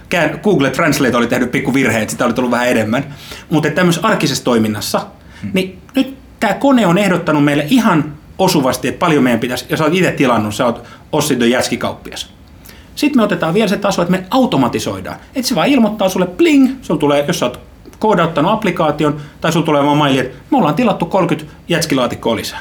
Google 0.44 0.70
Translate 0.70 1.18
oli 1.18 1.28
tehnyt 1.28 1.52
pikku 1.52 1.74
virheet, 1.74 2.10
sitä 2.10 2.26
oli 2.26 2.34
tullut 2.34 2.52
vähän 2.52 2.68
enemmän. 2.68 3.16
Mutta 3.50 3.70
tämmöisessä 3.70 4.08
arkisessa 4.08 4.44
toiminnassa, 4.44 5.02
hmm. 5.42 5.52
niin 5.54 5.82
nyt 5.96 6.18
tämä 6.40 6.54
kone 6.54 6.88
on 6.88 6.98
ehdottanut 6.98 7.44
meille 7.44 7.66
ihan 7.70 8.14
osuvasti, 8.38 8.88
että 8.88 9.00
paljon 9.00 9.24
meidän 9.24 9.40
pitäisi, 9.40 9.66
ja 9.70 9.78
sä 9.78 9.84
oot 9.84 9.94
itse 9.94 10.12
tilannut, 10.12 10.56
sä 10.56 10.66
oot 10.66 10.84
Ossi 11.12 11.50
jäskikauppias. 11.50 12.34
Sitten 12.96 13.20
me 13.20 13.24
otetaan 13.24 13.54
vielä 13.54 13.68
se 13.68 13.78
taso, 13.78 14.02
että 14.02 14.12
me 14.12 14.24
automatisoidaan. 14.30 15.18
Että 15.36 15.48
se 15.48 15.56
vaan 15.56 15.68
ilmoittaa 15.68 16.10
sulle 16.10 16.28
bling, 16.28 16.76
sulla 16.82 17.00
tulee, 17.00 17.26
jos 17.28 17.40
sä 17.40 17.46
oot 17.46 17.60
koodauttanut 18.00 18.52
applikaation, 18.52 19.22
tai 19.42 19.52
sulla 19.52 19.66
tulee 19.66 19.84
vaan 19.84 19.98
maili, 19.98 20.20
että 20.20 20.38
me 20.52 20.58
ollaan 20.58 20.76
tilattu 20.76 21.06
30 21.06 21.52
jätskilaatikkoa 21.68 22.36
lisää. 22.36 22.60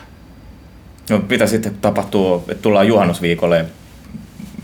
No, 1.10 1.22
mitä 1.30 1.46
sitten 1.46 1.74
tapahtuu, 1.80 2.44
että 2.48 2.62
tullaan 2.62 2.88
juhannusviikolle 2.88 3.66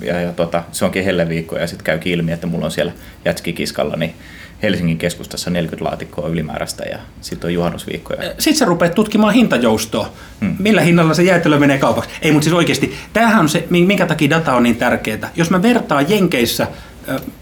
ja, 0.00 0.20
ja 0.20 0.32
tota, 0.32 0.64
se 0.72 0.84
onkin 0.84 1.04
helleviikko 1.04 1.56
ja 1.56 1.66
sitten 1.66 1.84
käykin 1.84 2.12
ilmi, 2.12 2.32
että 2.32 2.46
mulla 2.46 2.64
on 2.64 2.70
siellä 2.70 2.92
jätskikiskalla 3.24 3.96
niin 3.96 4.14
Helsingin 4.62 4.98
keskustassa 4.98 5.50
40 5.50 5.84
laatikkoa 5.84 6.28
ylimääräistä 6.28 6.84
ja 6.84 6.98
sitten 7.20 7.48
on 7.48 7.54
juhannusviikko. 7.54 8.14
Sitten 8.14 8.56
sä 8.58 8.64
rupeat 8.64 8.94
tutkimaan 8.94 9.34
hintajoustoa. 9.34 10.12
Hmm. 10.40 10.56
Millä 10.58 10.80
hinnalla 10.80 11.14
se 11.14 11.22
jäätelö 11.22 11.58
menee 11.58 11.78
kaupaksi? 11.78 12.10
Ei, 12.22 12.32
mutta 12.32 12.44
siis 12.44 12.54
oikeasti, 12.54 12.94
tämähän 13.12 13.40
on 13.40 13.48
se, 13.48 13.66
minkä 13.70 14.06
takia 14.06 14.30
data 14.30 14.54
on 14.54 14.62
niin 14.62 14.76
tärkeää. 14.76 15.30
Jos 15.36 15.50
mä 15.50 15.62
vertaan 15.62 16.10
Jenkeissä, 16.10 16.66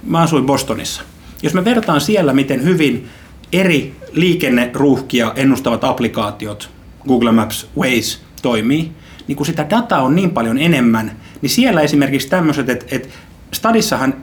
mä 0.03 0.21
asuin 0.21 0.47
Bostonissa, 0.47 1.03
jos 1.43 1.55
mä 1.55 1.65
vertaan 1.65 2.01
siellä, 2.01 2.33
miten 2.33 2.65
hyvin 2.65 3.09
eri 3.53 3.95
liikenneruuhkia 4.13 5.33
ennustavat 5.37 5.85
applikaatiot, 5.85 6.71
Google 7.09 7.33
Maps, 7.33 7.69
Waze, 7.79 8.19
toimii, 8.43 8.93
niin 9.29 9.37
kun 9.37 9.47
sitä 9.47 9.67
dataa 9.71 10.03
on 10.03 10.15
niin 10.15 10.31
paljon 10.31 10.59
enemmän, 10.59 11.13
niin 11.43 11.51
siellä 11.51 11.81
esimerkiksi 11.81 12.29
tämmöiset, 12.29 12.69
että, 12.69 12.87
että 12.91 13.09
Stadissahan 13.53 14.15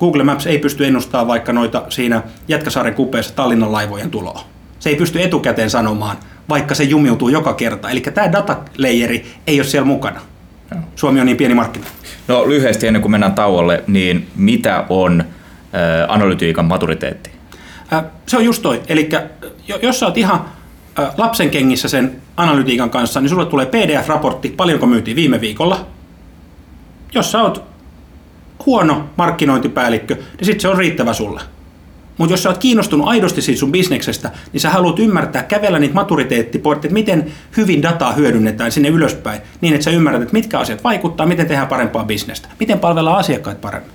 Google 0.00 0.24
Maps 0.24 0.46
ei 0.46 0.58
pysty 0.58 0.86
ennustamaan 0.86 1.26
vaikka 1.26 1.52
noita 1.52 1.82
siinä 1.88 2.22
Jätkäsaaren 2.48 2.94
kupeessa 2.94 3.34
Tallinnan 3.34 3.72
laivojen 3.72 4.10
tuloa. 4.10 4.44
Se 4.78 4.90
ei 4.90 4.96
pysty 4.96 5.22
etukäteen 5.22 5.70
sanomaan, 5.70 6.16
vaikka 6.48 6.74
se 6.74 6.84
jumiutuu 6.84 7.28
joka 7.28 7.54
kerta. 7.54 7.90
Eli 7.90 8.00
tämä 8.00 8.32
datalayeri 8.32 9.26
ei 9.46 9.60
ole 9.60 9.66
siellä 9.66 9.86
mukana. 9.86 10.20
Suomi 10.96 11.20
on 11.20 11.26
niin 11.26 11.36
pieni 11.36 11.54
markkina. 11.54 11.86
No 12.28 12.48
lyhyesti 12.48 12.86
ennen 12.86 13.02
kuin 13.02 13.12
mennään 13.12 13.34
tauolle, 13.34 13.84
niin 13.86 14.28
mitä 14.36 14.84
on 14.88 15.20
äh, 15.20 15.26
analytiikan 16.08 16.64
maturiteetti? 16.64 17.30
Se 18.26 18.36
on 18.36 18.44
just 18.44 18.62
toi. 18.62 18.82
Eli 18.88 19.08
jos 19.82 20.00
sä 20.00 20.06
oot 20.06 20.18
ihan 20.18 20.44
lapsen 21.16 21.50
kengissä 21.50 21.88
sen 21.88 22.22
analytiikan 22.36 22.90
kanssa, 22.90 23.20
niin 23.20 23.30
sulle 23.30 23.46
tulee 23.46 23.66
PDF-raportti, 23.66 24.48
paljonko 24.56 24.86
myytiin 24.86 25.16
viime 25.16 25.40
viikolla. 25.40 25.86
Jos 27.14 27.32
sä 27.32 27.42
oot 27.42 27.62
huono 28.66 29.04
markkinointipäällikkö, 29.16 30.14
niin 30.14 30.44
sitten 30.44 30.60
se 30.60 30.68
on 30.68 30.78
riittävä 30.78 31.12
sulle. 31.12 31.40
Mutta 32.18 32.32
jos 32.32 32.42
sä 32.42 32.48
oot 32.48 32.58
kiinnostunut 32.58 33.08
aidosti 33.08 33.42
siitä 33.42 33.60
sun 33.60 33.72
bisneksestä, 33.72 34.30
niin 34.52 34.60
sä 34.60 34.70
haluat 34.70 34.98
ymmärtää, 34.98 35.42
kävellä 35.42 35.78
niitä 35.78 35.94
maturiteettiportteja, 35.94 36.88
että 36.88 36.94
miten 36.94 37.32
hyvin 37.56 37.82
dataa 37.82 38.12
hyödynnetään 38.12 38.72
sinne 38.72 38.88
ylöspäin, 38.88 39.40
niin 39.60 39.74
että 39.74 39.84
sä 39.84 39.90
ymmärrät, 39.90 40.22
että 40.22 40.32
mitkä 40.32 40.58
asiat 40.58 40.84
vaikuttaa, 40.84 41.26
miten 41.26 41.46
tehdään 41.46 41.68
parempaa 41.68 42.04
bisnestä, 42.04 42.48
miten 42.60 42.80
palvellaan 42.80 43.18
asiakkaat 43.18 43.60
paremmin. 43.60 43.92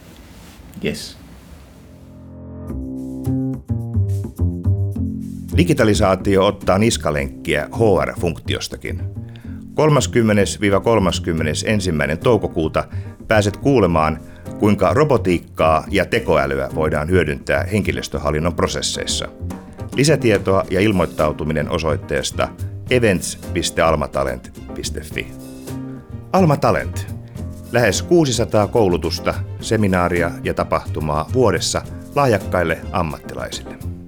Yes. 0.85 1.18
Digitalisaatio 5.59 6.45
ottaa 6.45 6.77
niskalenkkiä 6.77 7.69
HR-funktiostakin. 7.73 9.01
30-31. 12.17 12.19
toukokuuta 12.23 12.87
pääset 13.27 13.57
kuulemaan, 13.57 14.19
kuinka 14.59 14.93
robotiikkaa 14.93 15.85
ja 15.91 16.05
tekoälyä 16.05 16.69
voidaan 16.75 17.09
hyödyntää 17.09 17.63
henkilöstöhallinnon 17.63 18.53
prosesseissa. 18.53 19.27
Lisätietoa 19.95 20.63
ja 20.69 20.79
ilmoittautuminen 20.79 21.69
osoitteesta 21.69 22.47
events.almatalent.fi. 22.89 25.27
Alma 26.33 26.57
Talent. 26.57 27.15
Lähes 27.71 28.01
600 28.01 28.67
koulutusta, 28.67 29.33
seminaaria 29.61 30.31
ja 30.43 30.53
tapahtumaa 30.53 31.29
vuodessa 31.33 31.81
lahjakkaille 32.15 32.77
ammattilaisille. 32.91 33.98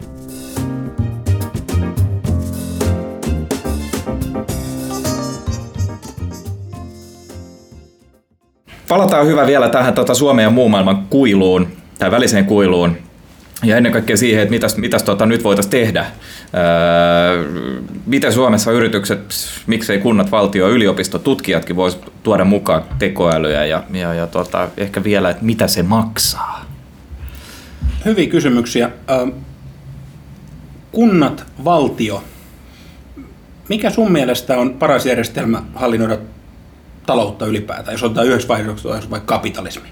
Palataan 8.91 9.27
hyvä 9.27 9.47
vielä 9.47 9.69
tähän 9.69 9.93
tota 9.93 10.13
Suomen 10.13 10.43
ja 10.43 10.49
muun 10.49 10.71
maailman 10.71 11.07
kuiluun, 11.09 11.67
tai 11.99 12.11
väliseen 12.11 12.45
kuiluun, 12.45 12.97
ja 13.63 13.77
ennen 13.77 13.91
kaikkea 13.91 14.17
siihen, 14.17 14.41
että 14.41 14.51
mitäs, 14.51 14.77
mitäs 14.77 15.03
tota 15.03 15.25
nyt 15.25 15.43
voitaisiin 15.43 15.71
tehdä. 15.71 16.05
Öö, 16.53 17.45
miten 18.05 18.33
Suomessa 18.33 18.71
yritykset, 18.71 19.19
miksei 19.67 19.99
kunnat, 19.99 20.31
valtio, 20.31 20.69
yliopisto, 20.69 21.19
tutkijatkin 21.19 21.75
voisi 21.75 21.97
tuoda 22.23 22.45
mukaan 22.45 22.83
tekoälyä 22.99 23.65
ja, 23.65 23.83
ja, 23.93 24.13
ja 24.13 24.27
tota, 24.27 24.67
ehkä 24.77 25.03
vielä, 25.03 25.29
että 25.29 25.45
mitä 25.45 25.67
se 25.67 25.83
maksaa? 25.83 26.65
Hyviä 28.05 28.29
kysymyksiä. 28.29 28.89
Kunnat, 30.91 31.45
valtio. 31.63 32.23
Mikä 33.69 33.89
sun 33.89 34.11
mielestä 34.11 34.57
on 34.57 34.73
paras 34.73 35.05
järjestelmä 35.05 35.63
hallinnoida 35.75 36.17
taloutta 37.11 37.45
ylipäätään, 37.45 37.93
jos 37.93 38.03
otetaan 38.03 38.27
yhdessä 38.27 38.47
vaiheessa 38.47 39.09
vaikka 39.09 39.35
kapitalismi? 39.35 39.87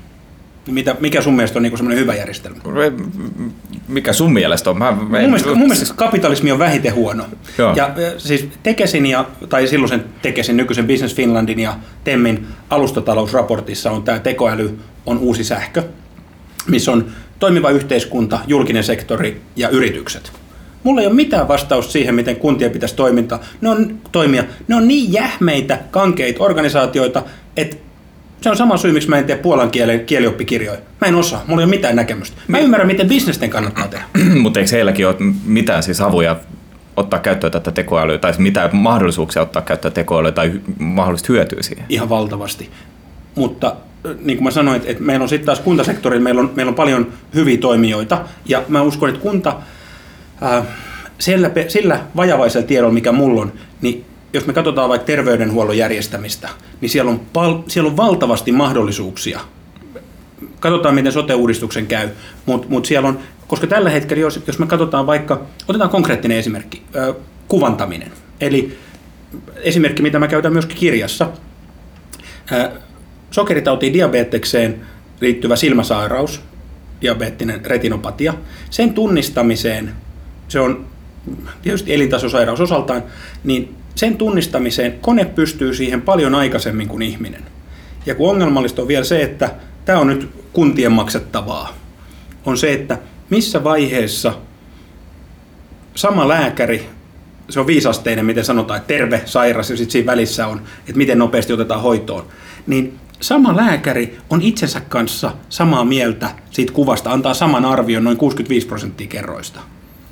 Niin 0.66 0.74
mitä, 0.74 0.96
mikä 1.00 1.22
sun 1.22 1.36
mielestä 1.36 1.60
on 1.60 1.64
niin 1.64 1.78
semmoinen 1.78 2.00
hyvä 2.00 2.16
järjestelmä? 2.16 2.62
Mikä 3.88 4.14
sun 4.14 4.34
mielestä 4.34 4.70
on? 4.70 4.78
Mä, 4.78 4.92
mun, 4.92 5.10
mielestä, 5.10 5.56
mun 5.56 5.68
mielestä 5.68 5.94
kapitalismi 5.96 6.52
on 6.52 6.60
vähiten 6.60 6.94
huono. 6.94 7.24
Joo. 7.58 7.74
Ja 7.76 7.92
siis 8.18 8.48
Tekesin, 8.64 9.06
ja, 9.06 9.26
tai 9.50 9.68
silloisen 9.68 10.06
Tekesin, 10.22 10.58
nykyisen 10.58 10.88
Business 10.88 11.16
Finlandin 11.16 11.60
ja 11.60 11.76
Temmin 12.04 12.48
alustatalousraportissa 12.70 13.92
on 13.92 14.04
tämä 14.04 14.20
tekoäly 14.20 14.80
on 15.06 15.18
uusi 15.18 15.44
sähkö, 15.44 15.84
missä 16.68 16.92
on 16.92 17.06
toimiva 17.40 17.70
yhteiskunta, 17.70 18.40
julkinen 18.48 18.84
sektori 18.84 19.42
ja 19.56 19.70
yritykset. 19.70 20.39
Mulla 20.84 21.02
ei 21.02 21.08
ole 21.08 21.16
mitään 21.16 21.48
vastausta 21.48 21.92
siihen, 21.92 22.16
miten 22.16 22.36
kuntien 22.36 22.72
pitäisi 22.72 22.96
toiminta. 22.96 23.40
Ne 23.62 23.70
on, 23.70 23.98
toimia. 24.12 24.44
Ne 24.68 24.76
on 24.76 24.88
niin 24.88 25.14
jähmeitä, 25.14 25.80
kankeita 25.92 26.44
organisaatioita, 26.44 27.24
että 27.58 27.76
se 28.42 28.50
on 28.50 28.58
sama 28.58 28.78
syy, 28.78 28.92
miksi 28.92 29.10
mä 29.10 29.18
en 29.18 29.26
tee 29.26 29.38
puolan 29.38 29.72
kielen 29.72 30.06
kielioppikirjoja. 30.06 30.80
Mä 31.02 31.08
en 31.08 31.16
osaa, 31.16 31.44
mulla 31.48 31.62
ei 31.62 31.66
ole 31.66 31.70
mitään 31.70 31.96
näkemystä. 31.96 32.42
Mä 32.48 32.60
ymmärrän, 32.60 32.88
miten 32.88 33.08
bisnesten 33.08 33.50
kannattaa 33.50 33.88
tehdä. 33.88 34.06
Mutta 34.42 34.60
eikö 34.60 34.72
heilläkin 34.72 35.08
ole 35.08 35.16
mitään 35.46 35.84
siis 35.84 36.02
avuja 36.02 36.36
ottaa 36.96 37.20
käyttöön 37.20 37.52
tätä 37.52 37.72
tekoälyä, 37.72 38.18
tai 38.18 38.34
mitä 38.38 38.70
mahdollisuuksia 38.72 39.42
ottaa 39.42 39.62
käyttöön 39.62 39.94
tekoälyä 39.94 40.32
tai 40.32 40.52
mahdollisesti 40.80 41.34
hyötyä 41.34 41.62
siihen? 41.62 41.86
Ihan 41.90 42.10
valtavasti. 42.10 42.70
Mutta 43.36 43.76
niin 44.04 44.38
kuin 44.38 44.44
mä 44.44 44.52
sanoin, 44.52 44.82
että 44.86 45.04
meillä 45.04 45.24
on 45.24 45.30
sitten 45.30 45.46
taas 45.46 45.60
kuntasektorilla, 45.60 46.24
meillä 46.24 46.42
on, 46.42 46.52
meillä 46.56 46.70
on 46.70 46.76
paljon 46.76 47.08
hyviä 47.36 47.58
toimijoita, 47.58 48.22
ja 48.46 48.64
mä 48.68 48.82
uskon, 48.82 49.10
että 49.10 49.22
kunta, 49.22 49.56
Äh, 50.44 50.66
sillä, 51.20 51.52
sillä 51.68 52.00
vajavaisella 52.16 52.68
tiedolla, 52.68 52.94
mikä 52.94 53.12
mulla 53.12 53.42
on, 53.42 53.54
niin 53.82 54.06
jos 54.34 54.48
me 54.48 54.54
katsotaan 54.54 54.90
vaikka 54.90 55.06
terveydenhuollon 55.06 55.78
järjestämistä, 55.78 56.50
niin 56.82 56.90
siellä 56.90 57.12
on, 57.12 57.22
pal- 57.34 57.62
siellä 57.68 57.90
on 57.90 57.98
valtavasti 57.98 58.52
mahdollisuuksia. 58.52 59.40
Katsotaan, 60.60 60.96
miten 60.96 61.12
sote-uudistuksen 61.12 61.88
käy, 61.88 62.10
mutta 62.46 62.68
mut 62.70 62.86
siellä 62.86 63.08
on, 63.08 63.20
koska 63.48 63.68
tällä 63.68 63.90
hetkellä, 63.90 64.22
jos, 64.22 64.42
jos 64.48 64.60
me 64.60 64.68
katsotaan 64.68 65.08
vaikka, 65.08 65.42
otetaan 65.68 65.90
konkreettinen 65.90 66.38
esimerkki, 66.38 66.82
ö, 66.96 67.14
kuvantaminen. 67.48 68.12
Eli 68.42 68.78
esimerkki, 69.56 70.02
mitä 70.02 70.20
mä 70.20 70.28
käytän 70.28 70.54
myöskin 70.54 70.78
kirjassa, 70.78 71.30
ö, 72.52 72.70
sokeritautiin 73.32 73.94
diabetekseen 73.94 74.82
liittyvä 75.22 75.56
silmäsairaus, 75.56 76.42
diabeettinen 77.02 77.66
retinopatia, 77.66 78.34
sen 78.70 78.94
tunnistamiseen 78.94 79.94
se 80.50 80.60
on 80.60 80.86
tietysti 81.62 81.94
elintasosairaus 81.94 82.62
osaltaan, 82.62 83.04
niin 83.44 83.76
sen 83.96 84.18
tunnistamiseen 84.18 85.00
kone 85.02 85.26
pystyy 85.26 85.74
siihen 85.74 86.02
paljon 86.02 86.36
aikaisemmin 86.36 86.88
kuin 86.88 87.02
ihminen. 87.02 87.44
Ja 88.06 88.16
kun 88.16 88.30
ongelmallista 88.30 88.82
on 88.82 88.88
vielä 88.88 89.04
se, 89.04 89.24
että 89.24 89.56
tämä 89.86 90.00
on 90.00 90.08
nyt 90.08 90.30
kuntien 90.54 90.92
maksettavaa, 90.92 91.74
on 92.46 92.58
se, 92.58 92.74
että 92.74 92.98
missä 93.30 93.64
vaiheessa 93.64 94.34
sama 95.96 96.28
lääkäri, 96.28 96.90
se 97.50 97.60
on 97.60 97.68
viisasteinen, 97.68 98.26
miten 98.26 98.46
sanotaan, 98.46 98.78
että 98.78 98.88
terve, 98.88 99.22
sairas 99.26 99.70
ja 99.70 99.78
sitten 99.78 99.92
siinä 99.92 100.12
välissä 100.12 100.48
on, 100.48 100.62
että 100.80 100.98
miten 100.98 101.20
nopeasti 101.20 101.54
otetaan 101.54 101.82
hoitoon, 101.82 102.26
niin 102.68 103.00
sama 103.22 103.56
lääkäri 103.56 104.18
on 104.30 104.42
itsensä 104.42 104.82
kanssa 104.82 105.32
samaa 105.50 105.86
mieltä 105.86 106.30
siitä 106.52 106.74
kuvasta, 106.74 107.12
antaa 107.12 107.34
saman 107.34 107.66
arvion 107.66 108.04
noin 108.04 108.18
65 108.18 108.68
prosenttia 108.68 109.08
kerroista 109.08 109.60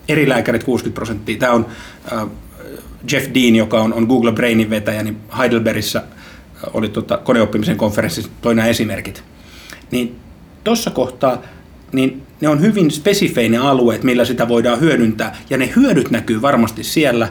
eri 0.09 0.29
lääkärit 0.29 0.63
60 0.63 0.95
prosenttia. 0.95 1.37
Tämä 1.37 1.53
on 1.53 1.65
äh, 2.11 2.27
Jeff 3.11 3.33
Dean, 3.33 3.55
joka 3.55 3.81
on, 3.81 3.93
on 3.93 4.03
Google 4.03 4.31
Brainin 4.31 4.69
vetäjä, 4.69 5.03
niin 5.03 5.17
Heidelbergissä 5.37 5.99
äh, 5.99 6.63
oli 6.73 6.89
tota, 6.89 7.17
koneoppimisen 7.17 7.77
konferenssissa 7.77 8.31
toina 8.41 8.65
esimerkit. 8.65 9.23
Niin 9.91 10.15
tuossa 10.63 10.91
kohtaa 10.91 11.41
niin 11.91 12.21
ne 12.41 12.47
on 12.47 12.61
hyvin 12.61 12.91
spesifeinen 12.91 13.61
alueet, 13.61 14.03
millä 14.03 14.25
sitä 14.25 14.47
voidaan 14.47 14.79
hyödyntää, 14.79 15.35
ja 15.49 15.57
ne 15.57 15.69
hyödyt 15.75 16.11
näkyy 16.11 16.41
varmasti 16.41 16.83
siellä, 16.83 17.29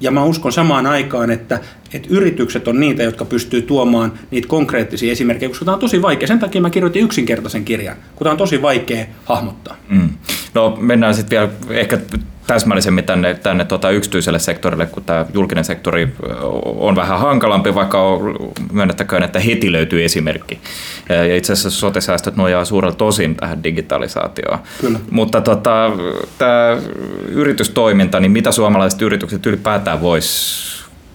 ja 0.00 0.10
mä 0.10 0.24
uskon 0.24 0.52
samaan 0.52 0.86
aikaan, 0.86 1.30
että, 1.30 1.60
että 1.92 2.08
yritykset 2.10 2.68
on 2.68 2.80
niitä, 2.80 3.02
jotka 3.02 3.24
pystyy 3.24 3.62
tuomaan 3.62 4.12
niitä 4.30 4.48
konkreettisia 4.48 5.12
esimerkkejä, 5.12 5.48
koska 5.48 5.64
tämä 5.64 5.74
on 5.74 5.80
tosi 5.80 6.02
vaikea. 6.02 6.28
Sen 6.28 6.38
takia 6.38 6.60
mä 6.60 6.70
kirjoitin 6.70 7.02
yksinkertaisen 7.02 7.64
kirjan, 7.64 7.96
kun 8.16 8.24
tämä 8.24 8.32
on 8.32 8.38
tosi 8.38 8.62
vaikea 8.62 9.06
hahmottaa. 9.24 9.76
Mm. 9.88 10.08
No 10.54 10.76
mennään 10.80 11.14
sitten 11.14 11.38
vielä 11.38 11.80
ehkä 11.80 11.98
täsmällisemmin 12.46 13.04
tänne, 13.04 13.34
tänne 13.34 13.64
tota 13.64 13.90
yksityiselle 13.90 14.38
sektorille, 14.38 14.86
kun 14.86 15.04
tämä 15.04 15.26
julkinen 15.34 15.64
sektori 15.64 16.08
on 16.62 16.96
vähän 16.96 17.18
hankalampi, 17.18 17.74
vaikka 17.74 18.02
on, 18.02 18.36
myönnettäköön, 18.72 19.22
että 19.22 19.40
heti 19.40 19.72
löytyy 19.72 20.04
esimerkki. 20.04 20.60
Ja 21.08 21.36
itse 21.36 21.52
asiassa 21.52 21.80
sote-säästöt 21.80 22.36
nojaa 22.36 22.64
suurelta 22.64 23.04
osin 23.04 23.34
tähän 23.34 23.64
digitalisaatioon. 23.64 24.58
Kyllä. 24.80 24.98
Mutta 25.10 25.40
tota, 25.40 25.90
tämä 26.38 26.76
yritystoiminta, 27.28 28.20
niin 28.20 28.32
mitä 28.32 28.52
suomalaiset 28.52 29.02
yritykset 29.02 29.46
ylipäätään 29.46 30.00
voisi 30.00 30.70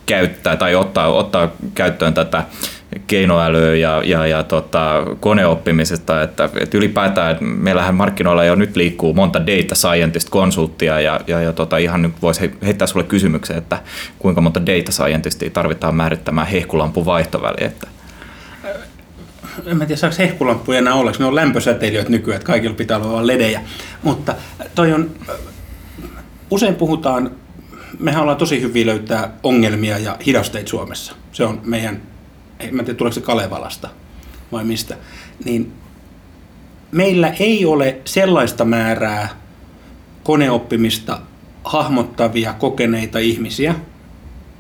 käyttää 0.06 0.56
tai 0.56 0.76
ottaa, 0.76 1.08
ottaa 1.08 1.52
käyttöön 1.76 2.14
tätä 2.14 2.44
keinoälyä 3.08 3.76
ja, 3.76 4.02
ja, 4.06 4.28
ja 4.28 4.44
tota, 4.44 5.04
koneoppimisesta, 5.20 6.22
että, 6.22 6.50
että 6.60 6.78
ylipäätään 6.78 7.38
meillähän 7.42 7.96
markkinoilla 7.96 8.44
jo 8.44 8.56
nyt 8.56 8.76
liikkuu 8.76 9.14
monta 9.14 9.40
data 9.42 9.76
scientist-konsulttia 9.76 11.00
ja, 11.00 11.20
ja, 11.28 11.42
ja 11.42 11.54
tota, 11.54 11.78
ihan 11.78 12.02
nyt 12.02 12.14
voisi 12.22 12.52
heittää 12.66 12.88
sulle 12.88 13.06
kysymyksen, 13.06 13.58
että 13.58 13.78
kuinka 14.20 14.42
monta 14.42 14.62
data 14.66 14.92
scientistia 14.92 15.50
tarvitaan 15.50 15.96
määrittämään 15.96 16.48
hehkulampun 16.48 17.06
vaihtoväliä, 17.06 17.68
että 17.68 17.88
en 19.66 19.78
mä 19.78 19.86
tiedä 19.86 20.00
saako 20.00 20.16
hehkulampuja 20.20 20.80
enää 20.80 20.94
olla, 20.94 21.12
ne 21.20 21.26
on 21.26 21.36
lämpösäteilijöitä 21.36 22.10
nykyään, 22.12 22.36
että 22.36 22.48
kaikilla 22.48 22.76
pitää 22.76 22.98
olla 22.98 23.28
ledejä. 23.28 23.62
Mutta 24.04 24.36
toi 24.76 24.94
on, 24.94 25.12
usein 26.50 26.76
puhutaan, 26.76 27.32
mehän 28.00 28.22
ollaan 28.22 28.38
tosi 28.38 28.62
hyviä 28.62 28.86
löytää 28.86 29.32
ongelmia 29.44 29.98
ja 29.98 30.18
hidasteita 30.26 30.70
Suomessa. 30.70 31.16
Se 31.32 31.44
on 31.44 31.62
meidän 31.64 32.02
en 32.60 32.76
mä 32.76 32.84
tiedä 32.84 32.98
tuleeko 32.98 33.14
se 33.14 33.22
Kalevalasta 33.22 33.90
vai 34.52 34.64
mistä, 34.64 34.98
niin 35.46 35.74
meillä 36.92 37.30
ei 37.40 37.66
ole 37.66 37.98
sellaista 38.06 38.66
määrää 38.66 39.30
koneoppimista 40.24 41.20
hahmottavia, 41.64 42.54
kokeneita 42.54 43.20
ihmisiä, 43.20 43.76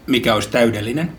mikä 0.08 0.34
olisi 0.34 0.50
täydellinen, 0.50 1.12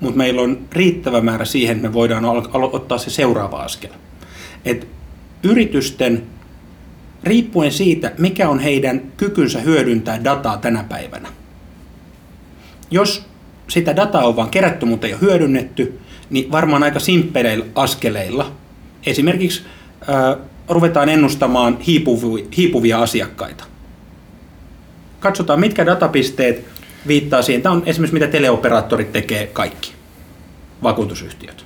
mutta 0.00 0.16
meillä 0.16 0.42
on 0.42 0.58
riittävä 0.72 1.20
määrä 1.20 1.44
siihen, 1.44 1.76
että 1.76 1.88
me 1.88 1.94
voidaan 1.94 2.24
ottaa 2.52 2.98
se 2.98 3.10
seuraava 3.10 3.62
askel. 3.62 3.90
Et 4.64 4.88
yritysten, 5.42 6.22
riippuen 7.24 7.72
siitä, 7.72 8.12
mikä 8.18 8.48
on 8.48 8.58
heidän 8.58 9.02
kykynsä 9.16 9.60
hyödyntää 9.60 10.24
dataa 10.24 10.56
tänä 10.56 10.84
päivänä. 10.88 11.28
Jos 12.90 13.27
sitä 13.68 13.96
dataa 13.96 14.26
on 14.26 14.36
vaan 14.36 14.50
kerätty, 14.50 14.86
mutta 14.86 15.06
ei 15.06 15.12
ole 15.12 15.20
hyödynnetty, 15.20 15.98
niin 16.30 16.52
varmaan 16.52 16.82
aika 16.82 17.00
simppeleillä 17.00 17.64
askeleilla. 17.74 18.52
Esimerkiksi 19.06 19.62
ää, 20.08 20.36
ruvetaan 20.68 21.08
ennustamaan 21.08 21.80
hiipuvia, 21.80 22.44
hiipuvia 22.56 23.02
asiakkaita. 23.02 23.64
Katsotaan, 25.20 25.60
mitkä 25.60 25.86
datapisteet 25.86 26.64
viittaa 27.06 27.42
siihen. 27.42 27.62
Tämä 27.62 27.74
on 27.74 27.82
esimerkiksi 27.86 28.14
mitä 28.14 28.26
teleoperaattorit 28.26 29.12
tekee 29.12 29.46
kaikki, 29.46 29.92
vakuutusyhtiöt. 30.82 31.64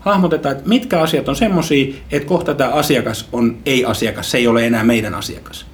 Hahmotetaan, 0.00 0.56
että 0.56 0.68
mitkä 0.68 1.00
asiat 1.00 1.28
on 1.28 1.36
semmoisia, 1.36 1.94
että 2.10 2.28
kohta 2.28 2.54
tämä 2.54 2.70
asiakas 2.70 3.28
on 3.32 3.58
ei-asiakas, 3.66 4.30
se 4.30 4.38
ei 4.38 4.46
ole 4.46 4.66
enää 4.66 4.84
meidän 4.84 5.14
asiakas. 5.14 5.66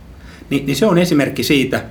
Ni, 0.50 0.62
niin 0.66 0.76
se 0.76 0.86
on 0.86 0.98
esimerkki 0.98 1.42
siitä, 1.42 1.84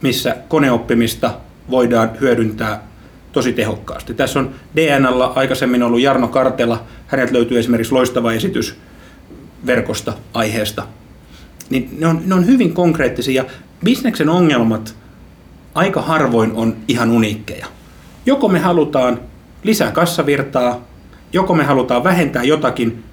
missä 0.00 0.36
koneoppimista 0.48 1.34
voidaan 1.70 2.10
hyödyntää 2.20 2.93
tosi 3.34 3.52
tehokkaasti. 3.52 4.14
Tässä 4.14 4.38
on 4.38 4.54
DNL 4.76 5.22
aikaisemmin 5.34 5.82
ollut 5.82 6.00
Jarno 6.00 6.28
Kartela, 6.28 6.84
hänet 7.06 7.30
löytyy 7.30 7.58
esimerkiksi 7.58 7.92
loistava 7.92 8.32
esitys 8.32 8.76
verkosta 9.66 10.12
aiheesta. 10.34 10.86
Niin 11.70 11.88
ne, 11.98 12.06
on, 12.06 12.22
ne 12.26 12.34
on 12.34 12.46
hyvin 12.46 12.74
konkreettisia. 12.74 13.44
Bisneksen 13.84 14.28
ongelmat 14.28 14.94
aika 15.74 16.02
harvoin 16.02 16.52
on 16.52 16.76
ihan 16.88 17.10
uniikkeja. 17.10 17.66
Joko 18.26 18.48
me 18.48 18.58
halutaan 18.58 19.20
lisää 19.62 19.90
kassavirtaa, 19.90 20.84
joko 21.32 21.54
me 21.54 21.64
halutaan 21.64 22.04
vähentää 22.04 22.42
jotakin, 22.42 23.04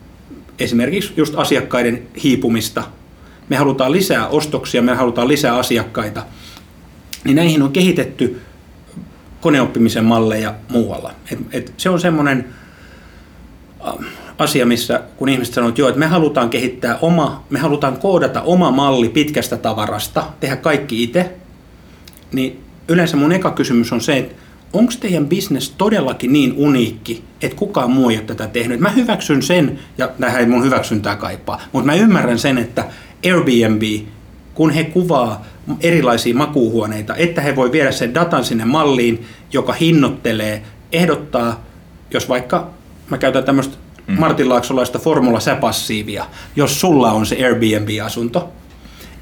esimerkiksi 0.60 1.14
just 1.18 1.34
asiakkaiden 1.38 2.02
hiipumista, 2.24 2.84
me 3.50 3.56
halutaan 3.56 3.92
lisää 3.92 4.28
ostoksia, 4.28 4.82
me 4.82 4.94
halutaan 4.94 5.28
lisää 5.28 5.56
asiakkaita, 5.56 6.24
niin 7.24 7.36
näihin 7.36 7.62
on 7.62 7.72
kehitetty 7.72 8.42
koneoppimisen 9.42 10.06
malleja 10.06 10.54
muualla. 10.70 11.12
Et, 11.32 11.40
et 11.52 11.74
se 11.78 11.90
on 11.90 12.00
semmoinen 12.00 12.46
ähm, 13.88 14.04
asia, 14.38 14.66
missä 14.66 15.02
kun 15.18 15.30
ihmiset 15.30 15.54
sanoo, 15.54 15.70
että 15.70 15.82
joo, 15.82 15.90
että 15.90 16.00
me 16.00 16.08
halutaan 16.08 16.50
kehittää 16.50 16.98
oma, 17.02 17.44
me 17.50 17.60
halutaan 17.60 18.00
koodata 18.00 18.42
oma 18.42 18.72
malli 18.72 19.10
pitkästä 19.10 19.58
tavarasta, 19.58 20.24
tehdä 20.40 20.56
kaikki 20.56 21.04
itse, 21.04 21.32
niin 22.32 22.64
yleensä 22.88 23.18
mun 23.18 23.32
eka 23.32 23.52
kysymys 23.52 23.94
on 23.94 24.02
se, 24.02 24.18
että 24.18 24.36
onko 24.74 24.94
teidän 25.00 25.30
business 25.30 25.74
todellakin 25.78 26.34
niin 26.34 26.54
uniikki, 26.58 27.24
että 27.42 27.58
kukaan 27.58 27.92
muu 27.92 28.10
ei 28.10 28.18
ole 28.18 28.26
tätä 28.26 28.48
tehnyt. 28.48 28.80
Mä 28.80 28.90
hyväksyn 28.90 29.42
sen, 29.42 29.80
ja 29.98 30.08
tähän 30.08 30.40
ei 30.40 30.46
mun 30.46 30.64
hyväksyntää 30.64 31.16
kaipaa, 31.16 31.62
mutta 31.72 31.86
mä 31.86 31.94
ymmärrän 31.94 32.40
sen, 32.40 32.58
että 32.58 32.86
Airbnb, 33.26 33.84
kun 34.54 34.72
he 34.72 34.84
kuvaa 34.84 35.46
erilaisia 35.82 36.36
makuuhuoneita, 36.36 37.16
että 37.16 37.42
he 37.42 37.56
voi 37.56 37.72
viedä 37.72 37.92
sen 37.92 38.14
datan 38.14 38.46
sinne 38.46 38.66
malliin, 38.66 39.26
joka 39.54 39.74
hinnoittelee, 39.74 40.64
ehdottaa, 40.92 41.64
jos 42.14 42.30
vaikka 42.30 42.70
mä 43.10 43.18
käytän 43.18 43.44
tämmöistä 43.44 43.78
mm. 44.08 44.20
Martin 44.20 44.50
Laaksolaista 44.50 45.00
formula 45.00 45.40
säpassiivia, 45.40 46.26
jos 46.56 46.82
sulla 46.82 47.12
on 47.12 47.26
se 47.26 47.46
Airbnb-asunto, 47.46 48.50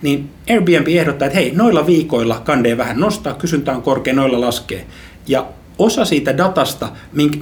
niin 0.02 0.30
Airbnb 0.50 0.88
ehdottaa, 0.88 1.26
että 1.26 1.39
hei, 1.39 1.52
noilla 1.56 1.86
viikoilla 1.86 2.39
kandee 2.39 2.78
vähän 2.78 3.00
nostaa, 3.00 3.34
kysyntä 3.34 3.72
on 3.72 3.82
korkea, 3.82 4.13
noilla 4.13 4.42
laskee. 4.42 4.86
Ja 5.28 5.46
osa 5.78 6.06
siitä 6.06 6.38
datasta, 6.38 6.89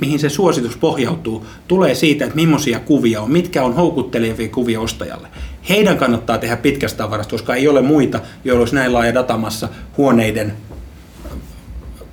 mihin 0.01 0.19
se 0.19 0.29
suositus 0.29 0.77
pohjautuu, 0.77 1.45
tulee 1.67 1.95
siitä, 1.95 2.25
että 2.25 2.35
millaisia 2.35 2.79
kuvia 2.79 3.21
on, 3.21 3.31
mitkä 3.31 3.63
on 3.63 3.75
houkuttelevia 3.75 4.49
kuvia 4.49 4.81
ostajalle. 4.81 5.27
Heidän 5.69 5.97
kannattaa 5.97 6.37
tehdä 6.37 6.57
pitkästä 6.57 6.97
tavarasta, 6.97 7.31
koska 7.31 7.55
ei 7.55 7.67
ole 7.67 7.81
muita, 7.81 8.19
joilla 8.43 8.59
olisi 8.61 8.75
näin 8.75 8.93
laaja 8.93 9.13
datamassa 9.13 9.69
huoneiden 9.97 10.53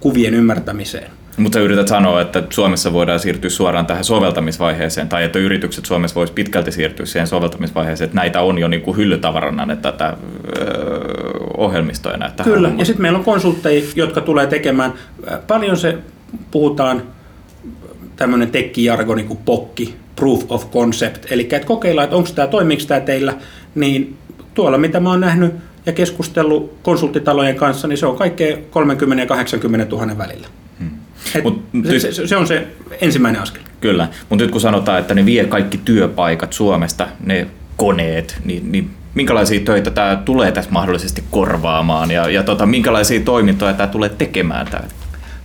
kuvien 0.01 0.35
ymmärtämiseen. 0.35 1.11
Mutta 1.37 1.61
yrität 1.61 1.89
sanoa, 1.89 2.21
että 2.21 2.43
Suomessa 2.51 2.93
voidaan 2.93 3.21
siirtyä 3.21 3.51
suoraan 3.51 3.87
tähän 3.87 4.05
soveltamisvaiheeseen, 4.05 5.09
tai 5.09 5.25
että 5.25 5.39
yritykset 5.39 5.85
Suomessa 5.85 6.15
voisi 6.15 6.33
pitkälti 6.33 6.73
siirtyä 6.73 7.07
siihen 7.07 7.27
soveltamisvaiheeseen, 7.27 8.07
että 8.07 8.17
näitä 8.17 8.41
on 8.41 8.59
jo 8.59 8.69
niin 8.69 8.83
kuin 8.83 8.97
hyllytavarana 8.97 9.73
että 9.73 9.93
tätä 9.93 10.17
ohjelmistoja 11.57 12.17
näitä. 12.17 12.45
Kyllä, 12.45 12.71
ja 12.79 12.85
sitten 12.85 13.03
meillä 13.03 13.19
on 13.19 13.25
konsultteja, 13.25 13.85
jotka 13.97 14.21
tulee 14.21 14.47
tekemään, 14.47 14.93
paljon 15.47 15.77
se 15.77 15.99
puhutaan 16.51 17.03
tämmöinen 18.17 18.51
tekkijargoni 18.51 19.23
kuin 19.25 19.39
POKKI, 19.45 19.95
Proof 20.17 20.45
of 20.49 20.71
Concept, 20.71 21.27
eli 21.31 21.43
että 21.43 21.67
kokeillaan, 21.67 22.05
että 22.05 22.17
onko 22.17 22.29
tämä, 22.35 22.49
toimiiko 22.49 22.83
tämä 22.89 23.01
teillä, 23.01 23.35
niin 23.75 24.17
tuolla 24.55 24.79
mitä 24.79 25.01
mä 25.01 25.11
oon 25.11 25.21
nähnyt 25.21 25.55
ja 25.87 25.93
keskustellut 25.93 26.79
konsulttitalojen 26.83 27.57
kanssa, 27.57 27.89
niin 27.89 27.99
se 27.99 28.07
on 28.07 28.17
kaikkea 28.17 28.57
30 28.71 29.23
ja 29.23 29.27
80 29.27 29.97
000 29.97 30.19
välillä. 30.19 30.47
Hmm. 30.79 30.91
Mut, 31.43 31.65
se, 31.91 32.13
se, 32.13 32.27
se 32.27 32.37
on 32.37 32.47
se 32.47 32.67
ensimmäinen 33.01 33.43
askel. 33.43 33.63
Kyllä, 33.81 34.09
mutta 34.29 34.45
nyt 34.45 34.53
kun 34.53 34.61
sanotaan, 34.61 34.99
että 34.99 35.15
ne 35.15 35.27
vie 35.27 35.45
kaikki 35.45 35.81
työpaikat 35.85 36.53
Suomesta, 36.53 37.09
ne 37.21 37.47
koneet, 37.77 38.37
niin, 38.45 38.73
niin 38.73 38.91
minkälaisia 39.15 39.61
töitä 39.61 39.91
tämä 39.91 40.23
tulee 40.25 40.53
tässä 40.53 40.71
mahdollisesti 40.71 41.25
korvaamaan 41.31 42.11
ja, 42.11 42.31
ja 42.31 42.43
tota, 42.43 42.67
minkälaisia 42.67 43.21
toimintoja 43.21 43.73
tämä 43.73 43.87
tulee 43.87 44.09
tekemään 44.09 44.67
tämä 44.71 44.85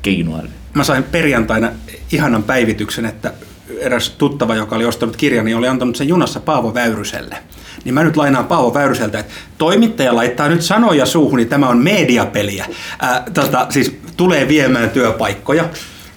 keinoäly? 0.02 0.50
Mä 0.74 0.84
sain 0.84 1.04
perjantaina 1.04 1.72
ihanan 2.12 2.44
päivityksen, 2.44 3.06
että 3.06 3.34
eräs 3.80 4.10
tuttava, 4.10 4.56
joka 4.56 4.76
oli 4.76 4.86
ostanut 4.86 5.16
kirjan, 5.18 5.46
niin 5.46 5.58
oli 5.58 5.68
antanut 5.68 5.96
sen 5.96 6.08
junassa 6.08 6.40
Paavo 6.40 6.74
Väyryselle. 6.74 7.38
Niin 7.86 7.94
mä 7.94 8.04
nyt 8.04 8.18
lainaan 8.18 8.46
Paavo 8.46 8.74
Väyryseltä, 8.74 9.20
että 9.20 9.34
toimittaja 9.58 10.16
laittaa 10.16 10.48
nyt 10.48 10.62
sanoja 10.62 11.06
suuhun, 11.06 11.38
niin 11.38 11.50
tämä 11.50 11.70
on 11.70 11.78
mediapeliä. 11.78 12.66
Ää, 13.00 13.24
tota, 13.34 13.68
siis 13.70 14.00
tulee 14.18 14.48
viemään 14.48 14.90
työpaikkoja. 14.90 15.70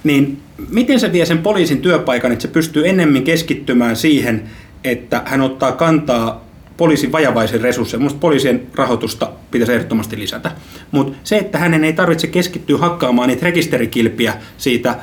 Niin 0.05 0.43
miten 0.69 1.01
se 1.01 1.13
vie 1.13 1.27
sen 1.27 1.39
poliisin 1.39 1.83
työpaikan, 1.83 2.33
että 2.33 2.43
se 2.43 2.49
pystyy 2.49 2.89
ennemmin 2.89 3.25
keskittymään 3.25 3.97
siihen, 3.97 4.51
että 4.85 5.23
hän 5.25 5.41
ottaa 5.41 5.73
kantaa 5.73 6.45
poliisin 6.77 7.13
vajavaisen 7.13 7.61
resursseja. 7.61 7.99
Minusta 7.99 8.19
poliisien 8.19 8.67
rahoitusta 8.75 9.31
pitäisi 9.51 9.73
ehdottomasti 9.73 10.19
lisätä. 10.19 10.51
Mutta 10.91 11.19
se, 11.25 11.39
että 11.39 11.59
hänen 11.59 11.85
ei 11.85 11.93
tarvitse 11.93 12.27
keskittyä 12.27 12.79
hakkaamaan 12.79 13.29
niitä 13.29 13.45
rekisterikilpiä 13.45 14.35
siitä 14.59 14.97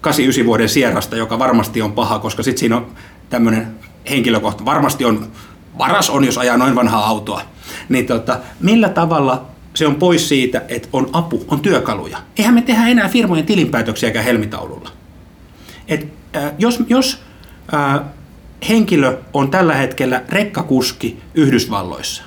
89 0.00 0.46
vuoden 0.46 0.68
sierrasta, 0.68 1.16
joka 1.16 1.38
varmasti 1.38 1.82
on 1.82 1.92
paha, 1.92 2.18
koska 2.18 2.42
sitten 2.42 2.60
siinä 2.60 2.76
on 2.76 2.86
tämmöinen 3.30 3.66
henkilökohta, 4.10 4.64
varmasti 4.64 5.04
on, 5.04 5.26
varas 5.78 6.10
on, 6.10 6.24
jos 6.24 6.38
ajaa 6.38 6.56
noin 6.56 6.74
vanhaa 6.74 7.06
autoa. 7.06 7.42
Niin 7.88 8.06
tota, 8.06 8.38
millä 8.60 8.88
tavalla 8.88 9.46
se 9.74 9.86
on 9.86 9.94
pois 9.94 10.28
siitä, 10.28 10.62
että 10.68 10.88
on 10.92 11.10
apu, 11.12 11.44
on 11.48 11.60
työkaluja. 11.60 12.18
Eihän 12.38 12.54
me 12.54 12.62
tehdä 12.62 12.86
enää 12.86 13.08
firmojen 13.08 13.46
tilinpäätöksiäkään 13.46 14.24
helmitaululla. 14.24 14.90
Et, 15.88 16.08
äh, 16.36 16.52
jos 16.58 16.82
jos 16.88 17.22
äh, 17.74 18.00
henkilö 18.68 19.18
on 19.32 19.50
tällä 19.50 19.74
hetkellä 19.74 20.22
rekkakuski 20.28 21.20
Yhdysvalloissa, 21.34 22.22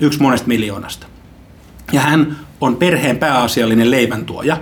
yksi 0.00 0.20
monesta 0.20 0.48
miljoonasta, 0.48 1.06
Ja 1.92 2.00
hän 2.00 2.36
on 2.60 2.76
perheen 2.76 3.18
pääasiallinen 3.18 3.90
leiväntuoja. 3.90 4.56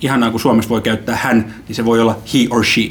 Ihanaa, 0.00 0.30
kun 0.30 0.40
Suomessa 0.40 0.68
voi 0.68 0.82
käyttää 0.82 1.16
hän, 1.16 1.54
niin 1.68 1.76
se 1.76 1.84
voi 1.84 2.00
olla 2.00 2.18
he 2.34 2.38
or 2.50 2.64
she. 2.64 2.88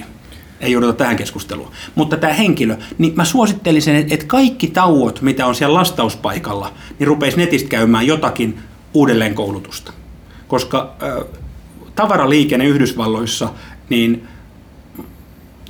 Ei 0.59 0.71
jouduta 0.71 0.93
tähän 0.93 1.15
keskusteluun. 1.15 1.71
Mutta 1.95 2.17
tämä 2.17 2.33
henkilö, 2.33 2.77
niin 2.97 3.13
mä 3.15 3.25
suosittelisin, 3.25 3.95
että 3.95 4.25
kaikki 4.27 4.67
tauot, 4.67 5.21
mitä 5.21 5.45
on 5.45 5.55
siellä 5.55 5.73
lastauspaikalla, 5.73 6.73
niin 6.99 7.07
rupeisi 7.07 7.37
netistä 7.37 7.69
käymään 7.69 8.07
jotakin 8.07 8.59
uudelleenkoulutusta. 8.93 9.93
Koska 10.47 10.95
äh, 11.03 11.25
tavaraliikenne 11.95 12.65
Yhdysvalloissa, 12.65 13.49
niin 13.89 14.27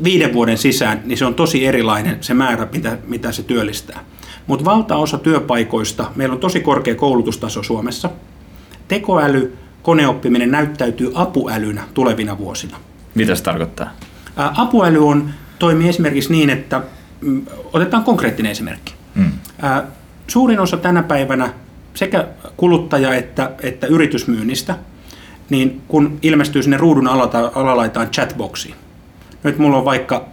viiden 0.04 0.34
vuoden 0.34 0.58
sisään, 0.58 1.02
niin 1.06 1.18
se 1.18 1.26
on 1.26 1.36
tosi 1.36 1.66
erilainen 1.66 2.18
se 2.22 2.34
määrä, 2.34 2.68
mitä, 2.72 2.98
mitä 3.08 3.32
se 3.32 3.44
työllistää. 3.44 4.00
Mutta 4.48 4.66
valtaosa 4.66 5.18
työpaikoista, 5.18 6.12
meillä 6.16 6.34
on 6.34 6.40
tosi 6.40 6.60
korkea 6.60 6.96
koulutustaso 6.96 7.64
Suomessa. 7.64 8.10
Tekoäly, 8.88 9.58
koneoppiminen 9.84 10.52
näyttäytyy 10.52 11.12
apuälynä 11.14 11.84
tulevina 11.94 12.38
vuosina. 12.38 12.78
Mitä 13.16 13.36
se 13.36 13.44
tarkoittaa? 13.44 13.90
Apuäly 14.36 15.08
on, 15.08 15.30
toimii 15.60 15.90
esimerkiksi 15.90 16.32
niin, 16.32 16.50
että 16.50 16.82
mm, 17.22 17.46
otetaan 17.74 18.04
konkreettinen 18.04 18.52
esimerkki. 18.52 18.94
Mm. 19.16 19.32
Ä, 19.64 19.84
suurin 20.28 20.60
osa 20.60 20.78
tänä 20.78 21.04
päivänä 21.04 21.54
sekä 21.94 22.28
kuluttaja- 22.58 23.16
että, 23.16 23.52
että 23.64 23.88
yritysmyynnistä, 23.88 24.76
niin 25.50 25.82
kun 25.88 26.20
ilmestyy 26.22 26.64
sinne 26.64 26.78
ruudun 26.78 27.08
alalaitaan 27.56 28.10
chatboxiin. 28.10 28.76
Nyt 29.46 29.58
mulla 29.58 29.78
on 29.78 29.86
vaikka, 29.86 30.26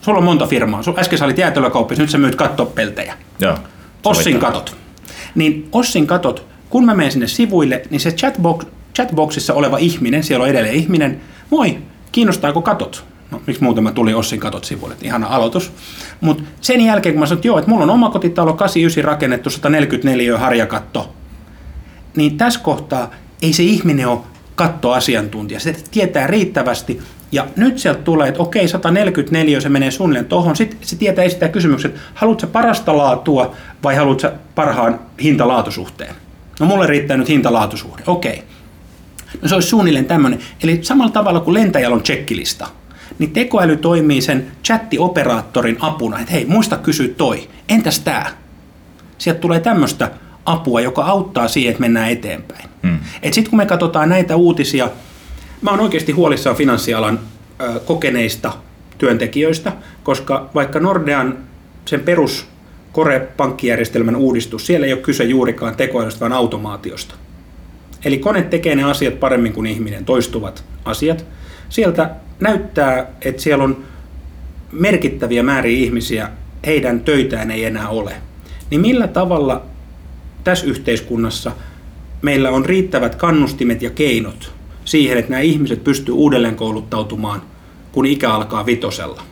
sulla 0.00 0.18
on 0.18 0.24
monta 0.24 0.46
firmaa, 0.46 0.82
Sul, 0.82 0.98
äsken 0.98 1.18
sä 1.18 1.24
olit 1.24 1.38
jäätelökauppias, 1.38 1.98
nyt 1.98 2.10
sä 2.10 2.18
myyt 2.18 2.34
kattopeltejä. 2.34 3.14
Joo. 3.40 3.58
Ossin 4.04 4.38
katot. 4.38 4.76
Niin 5.34 5.68
Ossin 5.72 6.06
katot, 6.06 6.46
kun 6.70 6.84
mä 6.84 6.94
menen 6.94 7.12
sinne 7.12 7.26
sivuille, 7.26 7.82
niin 7.90 8.00
se 8.00 8.10
chatbox, 8.10 8.66
chatboxissa 8.94 9.54
oleva 9.54 9.78
ihminen, 9.78 10.24
siellä 10.24 10.42
on 10.42 10.50
edelleen 10.50 10.74
ihminen, 10.74 11.20
moi, 11.50 11.78
kiinnostaako 12.12 12.62
katot? 12.62 13.04
No, 13.30 13.42
miksi 13.46 13.62
muuten 13.62 13.84
mä 13.84 13.92
tulin 13.92 14.16
Ossin 14.16 14.40
katot 14.40 14.64
sivuille, 14.64 14.92
että 14.92 15.06
ihana 15.06 15.26
aloitus. 15.26 15.72
Mutta 16.20 16.42
sen 16.60 16.80
jälkeen, 16.80 17.14
kun 17.14 17.20
mä 17.20 17.26
sanoin, 17.26 17.38
että 17.38 17.48
joo, 17.48 17.58
että 17.58 17.70
mulla 17.70 17.84
on 17.84 17.90
omakotitalo 17.90 18.52
89 18.52 19.04
rakennettu 19.04 19.50
144 19.50 20.38
harjakatto, 20.38 21.14
niin 22.16 22.38
tässä 22.38 22.60
kohtaa 22.60 23.10
ei 23.42 23.52
se 23.52 23.62
ihminen 23.62 24.08
ole 24.08 24.20
kattoasiantuntija. 24.54 25.60
Se 25.60 25.76
tietää 25.90 26.26
riittävästi. 26.26 27.00
Ja 27.32 27.46
nyt 27.56 27.78
sieltä 27.78 28.02
tulee, 28.02 28.28
että 28.28 28.42
okei, 28.42 28.68
144 28.68 29.60
se 29.60 29.68
menee 29.68 29.90
suunnilleen 29.90 30.24
tuohon. 30.24 30.56
Sitten 30.56 30.78
se 30.82 30.96
tietää 30.96 31.24
esittää 31.24 31.48
kysymyksen, 31.48 31.90
että 31.90 32.00
haluatko 32.14 32.46
parasta 32.46 32.96
laatua 32.96 33.54
vai 33.82 33.96
haluatko 33.96 34.28
parhaan 34.54 35.00
hinta-laatusuhteen? 35.22 36.14
No 36.60 36.66
mulle 36.66 36.86
riittää 36.86 37.16
nyt 37.16 37.28
hinta-laatusuhde. 37.28 38.02
Okei. 38.06 38.42
No 39.42 39.48
se 39.48 39.54
olisi 39.54 39.68
suunnilleen 39.68 40.04
tämmöinen. 40.04 40.38
Eli 40.62 40.78
samalla 40.82 41.12
tavalla 41.12 41.40
kuin 41.40 41.54
lentäjällä 41.54 41.94
on 41.94 42.02
checklista, 42.02 42.68
niin 43.18 43.30
tekoäly 43.30 43.76
toimii 43.76 44.22
sen 44.22 44.46
chattioperaattorin 44.64 45.76
apuna, 45.80 46.18
että 46.18 46.32
hei, 46.32 46.44
muista 46.44 46.76
kysyä 46.76 47.08
toi. 47.08 47.48
Entäs 47.68 48.00
tämä? 48.00 48.26
Sieltä 49.18 49.40
tulee 49.40 49.60
tämmöistä 49.60 50.10
apua, 50.44 50.80
joka 50.80 51.04
auttaa 51.04 51.48
siihen, 51.48 51.70
että 51.70 51.80
mennään 51.80 52.10
eteenpäin. 52.10 52.68
Mm. 52.82 52.98
Sitten 53.22 53.50
kun 53.50 53.56
me 53.56 53.66
katsotaan 53.66 54.08
näitä 54.08 54.36
uutisia, 54.36 54.90
mä 55.62 55.70
oon 55.70 55.80
oikeasti 55.80 56.12
huolissaan 56.12 56.56
finanssialan 56.56 57.20
kokeneista 57.86 58.52
työntekijöistä, 58.98 59.72
koska 60.02 60.50
vaikka 60.54 60.80
Nordean 60.80 61.38
sen 61.84 62.00
perus 62.00 62.46
Kore-pankkijärjestelmän 62.92 64.16
uudistus, 64.16 64.66
siellä 64.66 64.86
ei 64.86 64.92
ole 64.92 65.00
kyse 65.00 65.24
juurikaan 65.24 65.76
tekoälystä, 65.76 66.20
vaan 66.20 66.32
automaatiosta. 66.32 67.14
Eli 68.04 68.18
kone 68.18 68.42
tekee 68.42 68.74
ne 68.74 68.84
asiat 68.84 69.20
paremmin 69.20 69.52
kuin 69.52 69.66
ihminen, 69.66 70.04
toistuvat 70.04 70.64
asiat. 70.84 71.24
Sieltä 71.68 72.10
näyttää, 72.40 73.06
että 73.22 73.42
siellä 73.42 73.64
on 73.64 73.84
merkittäviä 74.72 75.42
määriä 75.42 75.78
ihmisiä, 75.78 76.30
heidän 76.66 77.00
töitään 77.00 77.50
ei 77.50 77.64
enää 77.64 77.88
ole. 77.88 78.14
Niin 78.70 78.80
millä 78.80 79.08
tavalla 79.08 79.62
tässä 80.44 80.66
yhteiskunnassa 80.66 81.52
meillä 82.22 82.50
on 82.50 82.66
riittävät 82.66 83.14
kannustimet 83.14 83.82
ja 83.82 83.90
keinot 83.90 84.57
siihen, 84.88 85.18
että 85.18 85.30
nämä 85.30 85.40
ihmiset 85.40 85.84
pystyy 85.84 86.14
uudelleen 86.14 86.56
kouluttautumaan, 86.56 87.42
kun 87.92 88.06
ikä 88.06 88.32
alkaa 88.32 88.66
vitosella? 88.66 89.22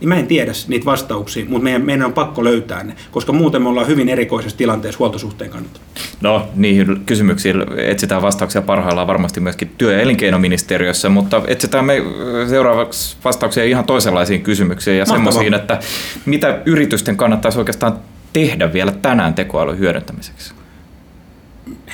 Niin 0.00 0.08
mä 0.08 0.16
en 0.16 0.26
tiedä 0.26 0.52
niitä 0.68 0.84
vastauksia, 0.84 1.44
mutta 1.48 1.64
meidän, 1.64 1.82
meidän 1.82 2.06
on 2.06 2.12
pakko 2.12 2.44
löytää 2.44 2.84
ne, 2.84 2.94
koska 3.10 3.32
muuten 3.32 3.62
me 3.62 3.68
ollaan 3.68 3.86
hyvin 3.86 4.08
erikoisessa 4.08 4.58
tilanteessa 4.58 4.98
huoltosuhteen 4.98 5.50
kannalta. 5.50 5.80
No, 6.20 6.48
niihin 6.54 7.02
kysymyksiin 7.06 7.56
etsitään 7.76 8.22
vastauksia 8.22 8.62
parhaillaan 8.62 9.06
varmasti 9.06 9.40
myöskin 9.40 9.70
työ- 9.78 9.92
ja 9.92 10.00
elinkeinoministeriössä, 10.00 11.08
mutta 11.08 11.42
etsitään 11.46 11.84
me 11.84 12.02
seuraavaksi 12.48 13.16
vastauksia 13.24 13.64
ihan 13.64 13.84
toisenlaisiin 13.84 14.42
kysymyksiin 14.42 14.96
ja 14.96 15.04
Mahtavaa. 15.04 15.32
semmoisiin, 15.32 15.54
että 15.54 15.80
mitä 16.26 16.62
yritysten 16.66 17.16
kannattaisi 17.16 17.58
oikeastaan 17.58 17.98
tehdä 18.32 18.72
vielä 18.72 18.92
tänään 18.92 19.34
tekoälyn 19.34 19.78
hyödyntämiseksi? 19.78 20.54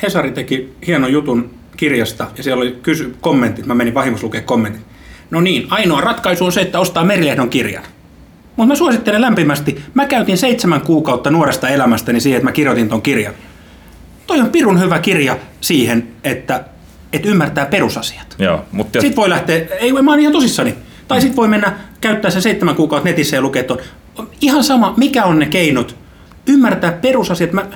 Hesari 0.03 0.31
teki 0.31 0.73
hienon 0.87 1.13
jutun 1.13 1.62
kirjasta 1.77 2.27
ja 2.37 2.43
siellä 2.43 2.61
oli 2.61 2.79
kysy- 2.83 3.17
kommentit, 3.21 3.67
mä 3.67 3.75
menin 3.75 3.95
vahingossa 3.95 4.27
lukea 4.27 4.43
kommentit. 4.43 4.83
No 5.31 5.41
niin, 5.41 5.67
ainoa 5.71 6.01
ratkaisu 6.01 6.45
on 6.45 6.53
se, 6.53 6.61
että 6.61 6.81
ostaa 6.81 7.05
Merilehdon 7.05 7.51
kirjan. 7.51 7.85
Mutta 8.57 8.67
mä 8.69 8.75
suosittelen 8.75 9.21
lämpimästi. 9.21 9.83
Mä 9.95 10.07
käytin 10.07 10.39
seitsemän 10.39 10.81
kuukautta 10.81 11.31
nuoresta 11.31 11.69
elämästäni 11.69 12.21
siihen, 12.21 12.37
että 12.37 12.49
mä 12.49 12.53
kirjoitin 12.53 12.89
ton 12.89 13.03
kirjan. 13.03 13.35
Toi 14.27 14.41
on 14.41 14.51
pirun 14.51 14.81
hyvä 14.81 14.99
kirja 14.99 15.37
siihen, 15.61 16.09
että, 16.25 16.65
että 17.13 17.29
ymmärtää 17.29 17.67
perusasiat. 17.67 18.37
Joo, 18.39 18.65
mutta 18.73 19.01
Sitten 19.01 19.17
voi 19.17 19.29
lähteä, 19.29 19.67
ei 19.81 19.93
mä 19.93 20.11
oon 20.11 20.21
ihan 20.21 20.33
tosissani. 20.33 20.75
Tai 21.09 21.21
sitten 21.21 21.37
voi 21.37 21.49
mennä 21.49 21.73
käyttää 22.01 22.31
se 22.31 22.41
seitsemän 22.41 22.75
kuukautta 22.75 23.09
netissä 23.09 23.37
ja 23.37 23.43
lukea 23.43 23.65
ton. 23.65 23.79
Ihan 24.41 24.65
sama, 24.65 24.95
mikä 24.97 25.25
on 25.25 25.39
ne 25.39 25.47
keinot. 25.47 25.97
Ymmärtää 26.47 26.93
perusasiat. 26.93 27.53
Mä, 27.53 27.67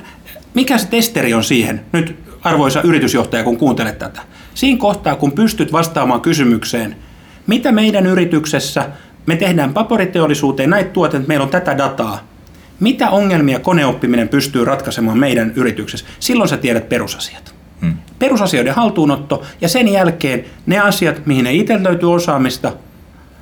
mikä 0.53 0.77
se 0.77 0.87
testeri 0.87 1.33
on 1.33 1.43
siihen, 1.43 1.81
nyt 1.91 2.15
arvoisa 2.47 2.81
yritysjohtaja, 2.81 3.43
kun 3.43 3.57
kuuntelet 3.57 3.99
tätä. 3.99 4.21
Siinä 4.53 4.79
kohtaa, 4.79 5.15
kun 5.15 5.31
pystyt 5.31 5.71
vastaamaan 5.71 6.21
kysymykseen, 6.21 6.95
mitä 7.47 7.71
meidän 7.71 8.05
yrityksessä, 8.05 8.89
me 9.25 9.35
tehdään 9.35 9.73
paperiteollisuuteen 9.73 10.69
näitä 10.69 10.89
tuotteita, 10.89 11.27
meillä 11.27 11.43
on 11.43 11.49
tätä 11.49 11.77
dataa. 11.77 12.19
Mitä 12.79 13.09
ongelmia 13.09 13.59
koneoppiminen 13.59 14.29
pystyy 14.29 14.65
ratkaisemaan 14.65 15.17
meidän 15.17 15.53
yrityksessä? 15.55 16.05
Silloin 16.19 16.49
sä 16.49 16.57
tiedät 16.57 16.89
perusasiat 16.89 17.55
hmm. 17.81 17.93
perusasioiden 18.19 18.73
haltuunotto 18.73 19.43
ja 19.61 19.69
sen 19.69 19.87
jälkeen 19.87 20.45
ne 20.65 20.79
asiat, 20.79 21.25
mihin 21.25 21.47
ei 21.47 21.59
itse 21.59 21.83
löytyy 21.83 22.13
osaamista, 22.13 22.73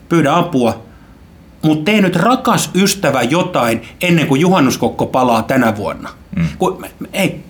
pyydä 0.09 0.35
apua. 0.35 0.85
Mutta 1.61 1.91
tee 1.91 2.01
nyt 2.01 2.15
rakas 2.15 2.71
ystävä 2.75 3.21
jotain 3.21 3.81
ennen 4.01 4.27
kuin 4.27 4.41
juhannuskokko 4.41 5.05
palaa 5.05 5.43
tänä 5.43 5.77
vuonna. 5.77 6.09
Mm. 6.35 6.47
Kun, 6.57 6.85
ei, 7.13 7.43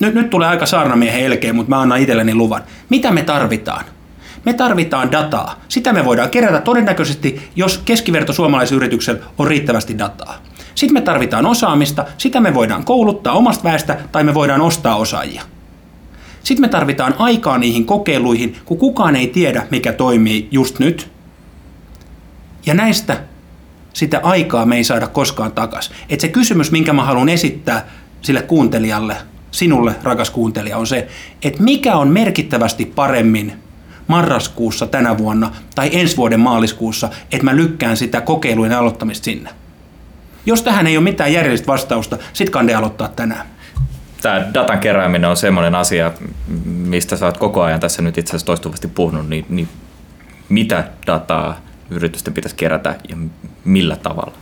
nyt, 0.00 0.14
nyt 0.14 0.30
tulee 0.30 0.48
aika 0.48 0.66
saarnamiehen 0.66 1.24
elkeen, 1.24 1.56
mutta 1.56 1.70
mä 1.70 1.80
annan 1.80 2.00
itselleni 2.00 2.34
luvan. 2.34 2.62
Mitä 2.88 3.10
me 3.10 3.22
tarvitaan? 3.22 3.84
Me 4.44 4.52
tarvitaan 4.52 5.12
dataa. 5.12 5.60
Sitä 5.68 5.92
me 5.92 6.04
voidaan 6.04 6.30
kerätä 6.30 6.60
todennäköisesti, 6.60 7.50
jos 7.56 7.78
keskiverto 7.84 8.32
suomalaisyrityksellä 8.32 9.20
on 9.38 9.46
riittävästi 9.46 9.98
dataa. 9.98 10.34
Sitten 10.74 10.94
me 10.94 11.00
tarvitaan 11.00 11.46
osaamista, 11.46 12.04
sitä 12.18 12.40
me 12.40 12.54
voidaan 12.54 12.84
kouluttaa 12.84 13.32
omasta 13.32 13.64
väestä 13.64 13.98
tai 14.12 14.24
me 14.24 14.34
voidaan 14.34 14.60
ostaa 14.60 14.96
osaajia. 14.96 15.42
Sitten 16.42 16.60
me 16.60 16.68
tarvitaan 16.68 17.14
aikaa 17.18 17.58
niihin 17.58 17.84
kokeiluihin, 17.84 18.56
kun 18.64 18.78
kukaan 18.78 19.16
ei 19.16 19.26
tiedä, 19.26 19.66
mikä 19.70 19.92
toimii 19.92 20.48
just 20.50 20.78
nyt. 20.78 21.10
Ja 22.66 22.74
näistä 22.74 23.20
sitä 23.92 24.20
aikaa 24.22 24.66
me 24.66 24.76
ei 24.76 24.84
saada 24.84 25.06
koskaan 25.06 25.52
takaisin. 25.52 25.96
Et 26.08 26.20
se 26.20 26.28
kysymys, 26.28 26.70
minkä 26.70 26.92
mä 26.92 27.04
haluan 27.04 27.28
esittää 27.28 27.88
sille 28.22 28.42
kuuntelijalle, 28.42 29.16
sinulle 29.50 29.94
rakas 30.02 30.30
kuuntelija, 30.30 30.78
on 30.78 30.86
se, 30.86 31.08
että 31.42 31.62
mikä 31.62 31.96
on 31.96 32.08
merkittävästi 32.08 32.84
paremmin 32.84 33.52
marraskuussa 34.06 34.86
tänä 34.86 35.18
vuonna 35.18 35.52
tai 35.74 35.90
ensi 35.92 36.16
vuoden 36.16 36.40
maaliskuussa, 36.40 37.08
että 37.32 37.44
mä 37.44 37.56
lykkään 37.56 37.96
sitä 37.96 38.20
kokeilujen 38.20 38.72
aloittamista 38.72 39.24
sinne. 39.24 39.50
Jos 40.46 40.62
tähän 40.62 40.86
ei 40.86 40.96
ole 40.96 41.04
mitään 41.04 41.32
järjellistä 41.32 41.66
vastausta, 41.66 42.18
sit 42.32 42.50
kande 42.50 42.74
aloittaa 42.74 43.08
tänään. 43.08 43.46
Tämä 44.22 44.46
datan 44.54 44.78
kerääminen 44.78 45.30
on 45.30 45.36
semmoinen 45.36 45.74
asia, 45.74 46.12
mistä 46.64 47.16
sä 47.16 47.26
oot 47.26 47.38
koko 47.38 47.62
ajan 47.62 47.80
tässä 47.80 48.02
nyt 48.02 48.18
itse 48.18 48.30
asiassa 48.30 48.46
toistuvasti 48.46 48.88
puhunut, 48.88 49.28
niin, 49.28 49.46
niin 49.48 49.68
mitä 50.48 50.84
dataa 51.06 51.60
yritysten 51.90 52.34
pitäisi 52.34 52.56
kerätä 52.56 52.96
ja 53.08 53.16
millä 53.64 53.96
tavalla? 53.96 54.32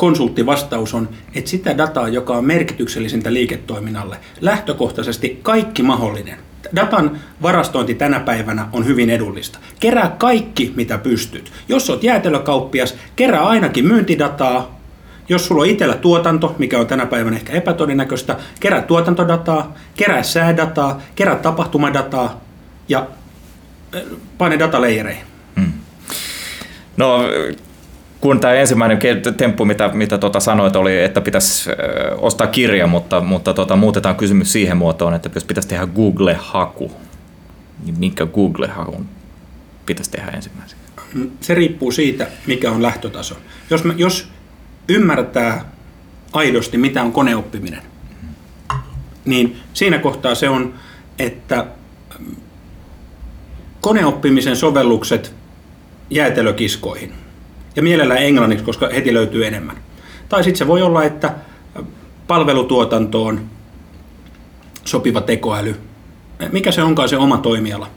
Konsulttivastaus 0.00 0.94
on, 0.94 1.08
että 1.34 1.50
sitä 1.50 1.78
dataa, 1.78 2.08
joka 2.08 2.36
on 2.36 2.44
merkityksellisintä 2.44 3.32
liiketoiminnalle, 3.32 4.16
lähtökohtaisesti 4.40 5.40
kaikki 5.42 5.82
mahdollinen. 5.82 6.38
Datan 6.76 7.18
varastointi 7.42 7.94
tänä 7.94 8.20
päivänä 8.20 8.68
on 8.72 8.86
hyvin 8.86 9.10
edullista. 9.10 9.58
Kerää 9.80 10.14
kaikki, 10.18 10.72
mitä 10.76 10.98
pystyt. 10.98 11.52
Jos 11.68 11.90
olet 11.90 12.02
jäätelökauppias, 12.02 12.94
kerää 13.16 13.42
ainakin 13.42 13.86
myyntidataa 13.86 14.80
Jos 15.28 15.46
sulla 15.46 15.62
on 15.62 15.68
itsellä 15.68 15.94
tuotanto, 15.94 16.54
mikä 16.58 16.78
on 16.78 16.86
tänä 16.86 17.06
päivänä 17.06 17.36
ehkä 17.36 17.52
epätodennäköistä, 17.52 18.36
kerää 18.60 18.82
tuotantodataa, 18.82 19.74
kerää 19.96 20.22
säädataa, 20.22 21.00
kerää 21.14 21.36
tapahtumadataa 21.36 22.40
ja 22.88 23.06
äh, 23.94 24.02
pane 24.38 24.58
dataleijereihin. 24.58 25.24
No, 26.96 27.20
kun 28.20 28.40
tämä 28.40 28.54
ensimmäinen 28.54 28.98
temppu, 29.36 29.64
mitä, 29.64 29.90
mitä 29.92 30.18
tota 30.18 30.40
sanoit, 30.40 30.76
oli, 30.76 31.02
että 31.02 31.20
pitäisi 31.20 31.70
ostaa 32.18 32.46
kirja, 32.46 32.86
mutta, 32.86 33.20
mutta 33.20 33.54
tota, 33.54 33.76
muutetaan 33.76 34.16
kysymys 34.16 34.52
siihen 34.52 34.76
muotoon, 34.76 35.14
että 35.14 35.30
jos 35.34 35.44
pitäisi 35.44 35.68
tehdä 35.68 35.86
Google-haku, 35.86 36.92
niin 37.84 37.98
minkä 37.98 38.26
Google-hakun 38.26 39.06
pitäisi 39.86 40.10
tehdä 40.10 40.30
ensimmäisenä? 40.30 40.80
Se 41.40 41.54
riippuu 41.54 41.90
siitä, 41.90 42.26
mikä 42.46 42.70
on 42.70 42.82
lähtötaso. 42.82 43.36
Jos, 43.70 43.84
me, 43.84 43.94
jos 43.96 44.28
ymmärtää 44.88 45.64
aidosti, 46.32 46.78
mitä 46.78 47.02
on 47.02 47.12
koneoppiminen, 47.12 47.82
niin 49.24 49.56
siinä 49.74 49.98
kohtaa 49.98 50.34
se 50.34 50.48
on, 50.48 50.74
että 51.18 51.66
koneoppimisen 53.80 54.56
sovellukset 54.56 55.34
jäätelökiskoihin. 56.10 57.19
Ja 57.76 57.82
mielellään 57.82 58.22
englanniksi, 58.22 58.64
koska 58.64 58.88
heti 58.94 59.14
löytyy 59.14 59.46
enemmän. 59.46 59.76
Tai 60.28 60.44
sitten 60.44 60.58
se 60.58 60.66
voi 60.66 60.82
olla, 60.82 61.04
että 61.04 61.34
palvelutuotantoon 62.26 63.40
sopiva 64.84 65.20
tekoäly. 65.20 65.80
Mikä 66.52 66.72
se 66.72 66.82
onkaan 66.82 67.08
se 67.08 67.16
oma 67.16 67.38
toimiala? 67.38 67.90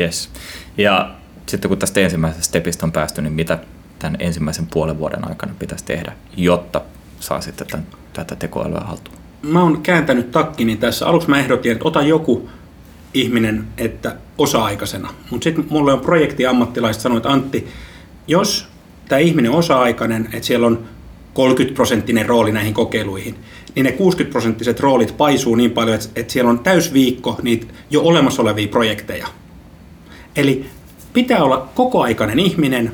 Yes. 0.00 0.30
Ja 0.78 1.14
sitten 1.46 1.68
kun 1.68 1.78
tästä 1.78 2.00
ensimmäisestä 2.00 2.44
stepistä 2.44 2.86
on 2.86 2.92
päästy, 2.92 3.22
niin 3.22 3.32
mitä 3.32 3.58
tämän 3.98 4.16
ensimmäisen 4.20 4.66
puolen 4.66 4.98
vuoden 4.98 5.28
aikana 5.28 5.54
pitäisi 5.58 5.84
tehdä, 5.84 6.12
jotta 6.36 6.80
saa 7.20 7.40
sitten 7.40 7.66
tämän, 7.66 7.86
tätä 8.12 8.36
tekoälyä 8.36 8.80
haltuun? 8.80 9.18
Mä 9.42 9.62
oon 9.62 9.82
kääntänyt 9.82 10.30
takkini 10.30 10.76
tässä. 10.76 11.06
Aluksi 11.06 11.28
mä 11.28 11.38
ehdotin, 11.38 11.72
että 11.72 11.84
ota 11.84 12.02
joku 12.02 12.50
ihminen 13.14 13.64
että 13.78 14.16
osa-aikaisena. 14.38 15.14
Mutta 15.30 15.44
sitten 15.44 15.66
mulle 15.70 15.92
on 15.92 16.00
projektiammattilaiset 16.00 17.02
sanoivat, 17.02 17.24
että 17.24 17.32
Antti, 17.32 17.68
jos 18.28 18.68
tämä 19.08 19.18
ihminen 19.18 19.50
on 19.50 19.58
osa-aikainen, 19.58 20.28
että 20.32 20.46
siellä 20.46 20.66
on 20.66 20.84
30 21.34 21.74
prosenttinen 21.74 22.26
rooli 22.26 22.52
näihin 22.52 22.74
kokeiluihin, 22.74 23.34
niin 23.74 23.84
ne 23.84 23.92
60 23.92 24.32
prosenttiset 24.32 24.80
roolit 24.80 25.16
paisuu 25.16 25.54
niin 25.54 25.70
paljon, 25.70 25.94
että, 25.94 26.08
että 26.16 26.32
siellä 26.32 26.50
on 26.50 26.58
täysviikko 26.58 27.38
niitä 27.42 27.66
jo 27.90 28.02
olemassa 28.02 28.42
olevia 28.42 28.68
projekteja. 28.68 29.28
Eli 30.36 30.66
pitää 31.12 31.44
olla 31.44 31.68
kokoaikainen 31.74 32.38
ihminen, 32.38 32.92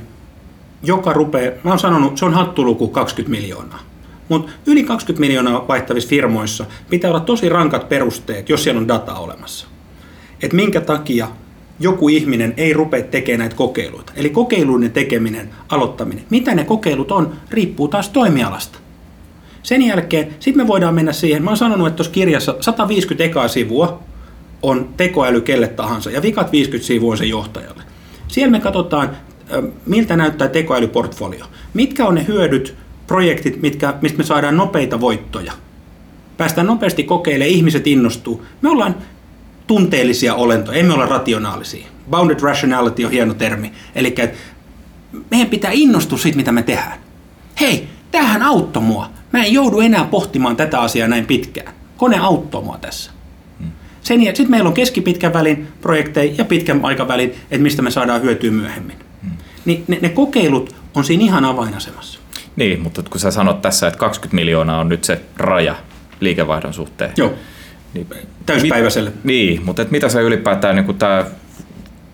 joka 0.82 1.12
rupeaa, 1.12 1.52
mä 1.62 1.70
oon 1.70 1.78
sanonut, 1.78 2.18
se 2.18 2.24
on 2.24 2.34
hattuluku 2.34 2.88
20 2.88 3.40
miljoonaa. 3.40 3.80
Mutta 4.28 4.52
yli 4.66 4.84
20 4.84 5.20
miljoonaa 5.20 5.68
vaihtavissa 5.68 6.08
firmoissa 6.08 6.66
pitää 6.90 7.10
olla 7.10 7.20
tosi 7.20 7.48
rankat 7.48 7.88
perusteet, 7.88 8.48
jos 8.48 8.64
siellä 8.64 8.78
on 8.78 8.88
data 8.88 9.14
olemassa. 9.14 9.66
Että 10.42 10.56
minkä 10.56 10.80
takia 10.80 11.28
joku 11.80 12.08
ihminen 12.08 12.54
ei 12.56 12.72
rupea 12.72 13.02
tekemään 13.02 13.38
näitä 13.38 13.56
kokeiluita. 13.56 14.12
Eli 14.16 14.30
kokeiluiden 14.30 14.92
tekeminen, 14.92 15.50
aloittaminen. 15.68 16.24
Mitä 16.30 16.54
ne 16.54 16.64
kokeilut 16.64 17.12
on, 17.12 17.32
riippuu 17.50 17.88
taas 17.88 18.08
toimialasta. 18.08 18.78
Sen 19.62 19.82
jälkeen, 19.82 20.28
sitten 20.40 20.64
me 20.64 20.68
voidaan 20.68 20.94
mennä 20.94 21.12
siihen, 21.12 21.44
mä 21.44 21.50
oon 21.50 21.56
sanonut, 21.56 21.86
että 21.86 21.96
tuossa 21.96 22.12
kirjassa 22.12 22.56
150 22.60 23.24
ekaa 23.24 23.48
sivua 23.48 24.02
on 24.62 24.88
tekoäly 24.96 25.40
kelle 25.40 25.68
tahansa, 25.68 26.10
ja 26.10 26.22
vikat 26.22 26.52
50 26.52 26.86
sivua 26.86 27.10
on 27.10 27.18
se 27.18 27.24
johtajalle. 27.24 27.82
Siellä 28.28 28.50
me 28.50 28.60
katsotaan, 28.60 29.16
miltä 29.86 30.16
näyttää 30.16 30.48
tekoälyportfolio. 30.48 31.44
Mitkä 31.74 32.06
on 32.06 32.14
ne 32.14 32.24
hyödyt, 32.28 32.74
projektit, 33.06 33.62
mitkä, 33.62 33.94
mistä 34.02 34.18
me 34.18 34.24
saadaan 34.24 34.56
nopeita 34.56 35.00
voittoja. 35.00 35.52
Päästään 36.36 36.66
nopeasti 36.66 37.04
kokeilemaan, 37.04 37.50
ihmiset 37.50 37.86
innostuu. 37.86 38.42
Me 38.62 38.70
ollaan 38.70 38.94
tunteellisia 39.66 40.34
olentoja, 40.34 40.78
emme 40.78 40.94
ole 40.94 41.06
rationaalisia. 41.06 41.86
Bounded 42.10 42.40
rationality 42.40 43.04
on 43.04 43.10
hieno 43.10 43.34
termi. 43.34 43.72
Eli 43.94 44.14
meidän 45.30 45.48
pitää 45.48 45.70
innostua 45.74 46.18
siitä, 46.18 46.36
mitä 46.36 46.52
me 46.52 46.62
tehdään. 46.62 46.98
Hei, 47.60 47.88
tähän 48.10 48.42
auttoi 48.42 48.82
mua. 48.82 49.10
Mä 49.32 49.44
en 49.44 49.52
joudu 49.52 49.80
enää 49.80 50.04
pohtimaan 50.04 50.56
tätä 50.56 50.80
asiaa 50.80 51.08
näin 51.08 51.26
pitkään. 51.26 51.74
Kone 51.96 52.18
auttoi 52.18 52.62
mua 52.62 52.78
tässä. 52.78 53.10
Sen 54.04 54.20
sitten 54.20 54.50
meillä 54.50 54.68
on 54.68 54.74
keskipitkän 54.74 55.32
välin 55.32 55.68
projekteja 55.80 56.34
ja 56.38 56.44
pitkän 56.44 56.84
aikavälin, 56.84 57.30
että 57.30 57.62
mistä 57.62 57.82
me 57.82 57.90
saadaan 57.90 58.22
hyötyä 58.22 58.50
myöhemmin. 58.50 58.96
Hmm. 59.22 59.30
Niin 59.64 59.84
ne, 59.88 59.98
ne 60.02 60.08
kokeilut 60.08 60.74
on 60.94 61.04
siinä 61.04 61.24
ihan 61.24 61.44
avainasemassa. 61.44 62.18
Niin, 62.56 62.80
mutta 62.80 63.02
kun 63.10 63.20
sä 63.20 63.30
sanot 63.30 63.62
tässä, 63.62 63.86
että 63.86 63.98
20 63.98 64.34
miljoonaa 64.34 64.80
on 64.80 64.88
nyt 64.88 65.04
se 65.04 65.20
raja 65.36 65.76
liikevaihdon 66.20 66.74
suhteen. 66.74 67.12
Joo, 67.16 67.32
niin, 67.94 68.06
täyspäiväiselle. 68.46 69.10
Mit, 69.10 69.24
niin, 69.24 69.64
mutta 69.64 69.82
et 69.82 69.90
mitä 69.90 70.08
se 70.08 70.20
ylipäätään 70.20 70.76
niin 70.76 70.98
tämä 70.98 71.24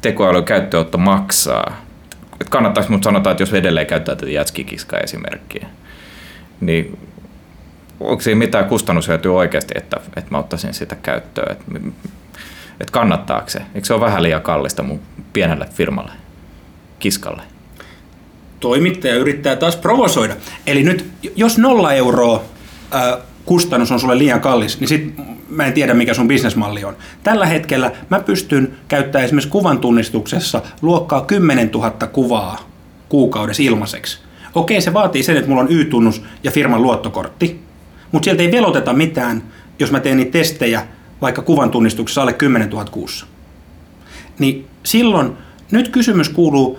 tekoälyn 0.01 0.45
käyttöönotto 0.45 0.99
maksaa? 0.99 1.83
Et 2.41 2.49
kannattaisi 2.49 2.91
mutta 2.91 3.05
sanotaan, 3.05 3.33
että 3.33 3.43
jos 3.43 3.53
edelleen 3.53 3.87
käyttää 3.87 4.17
tätä 4.17 4.31
jätskikiskaa 4.31 5.01
esimerkkiä, 5.01 5.67
niin 6.61 6.99
onko 8.01 8.21
siinä 8.21 8.39
mitään 8.39 8.65
kustannushyötyä 8.65 9.33
oikeasti, 9.33 9.75
että, 9.77 10.01
että 10.17 10.31
mä 10.31 10.39
ottaisin 10.39 10.75
sitä 10.75 10.97
käyttöön? 10.97 11.53
Että, 11.53 11.73
että 12.81 12.93
kannattaako 12.93 13.49
se? 13.49 13.59
Eikö 13.75 13.87
se 13.87 13.95
ole 13.95 14.01
vähän 14.01 14.23
liian 14.23 14.43
kallista 14.43 14.83
mun 14.83 15.01
pienelle 15.33 15.67
firmalle, 15.75 16.13
kiskalle? 16.99 17.43
Toimittaja 18.61 19.15
yrittää 19.15 19.57
taas 19.57 19.77
provosoida. 19.77 20.37
Eli 20.67 20.83
nyt, 20.83 21.07
jos 21.37 21.59
nolla 21.59 21.93
euroa 21.93 22.45
kustannus 23.51 23.93
on 23.93 24.01
sulle 24.01 24.19
liian 24.19 24.41
kallis, 24.41 24.81
niin 24.81 24.89
sit 24.89 25.15
mä 25.49 25.67
en 25.67 25.73
tiedä 25.73 25.95
mikä 25.95 26.15
sun 26.15 26.29
bisnesmalli 26.29 26.85
on. 26.85 26.97
Tällä 27.23 27.47
hetkellä 27.47 27.93
mä 28.11 28.21
pystyn 28.21 28.77
käyttämään 28.89 29.25
esimerkiksi 29.25 29.51
kuvan 29.51 29.79
tunnistuksessa 29.79 30.63
luokkaa 30.83 31.21
10 31.21 31.71
000 31.71 31.91
kuvaa 31.91 32.71
kuukaudessa 33.09 33.63
ilmaiseksi. 33.63 34.19
Okei, 34.55 34.81
se 34.81 34.93
vaatii 34.93 35.23
sen, 35.23 35.37
että 35.37 35.49
mulla 35.49 35.63
on 35.63 35.73
Y-tunnus 35.73 36.23
ja 36.45 36.51
firman 36.51 36.83
luottokortti, 36.83 37.61
mutta 38.13 38.25
sieltä 38.25 38.43
ei 38.43 38.53
veloteta 38.53 38.93
mitään, 38.93 39.43
jos 39.79 39.91
mä 39.91 40.01
teen 40.01 40.17
niitä 40.17 40.33
testejä 40.33 40.87
vaikka 41.21 41.43
kuvan 41.43 41.71
tunnistuksessa 41.71 42.23
alle 42.23 42.33
10 42.33 42.71
000 42.71 42.85
kuussa. 42.85 43.27
Niin 44.39 44.67
silloin 44.83 45.33
nyt 45.71 45.89
kysymys 45.89 46.29
kuuluu, 46.29 46.79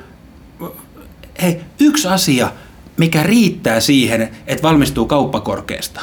hei, 1.42 1.60
yksi 1.80 2.08
asia, 2.08 2.52
mikä 2.98 3.24
riittää 3.24 3.80
siihen, 3.80 4.30
että 4.48 4.64
valmistuu 4.64 5.06
kauppakorkeasta, 5.06 6.02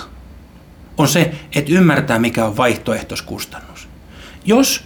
on 0.98 1.08
se, 1.08 1.34
että 1.54 1.72
ymmärtää, 1.72 2.18
mikä 2.18 2.44
on 2.44 2.56
vaihtoehtoiskustannus. 2.56 3.88
Jos 4.44 4.84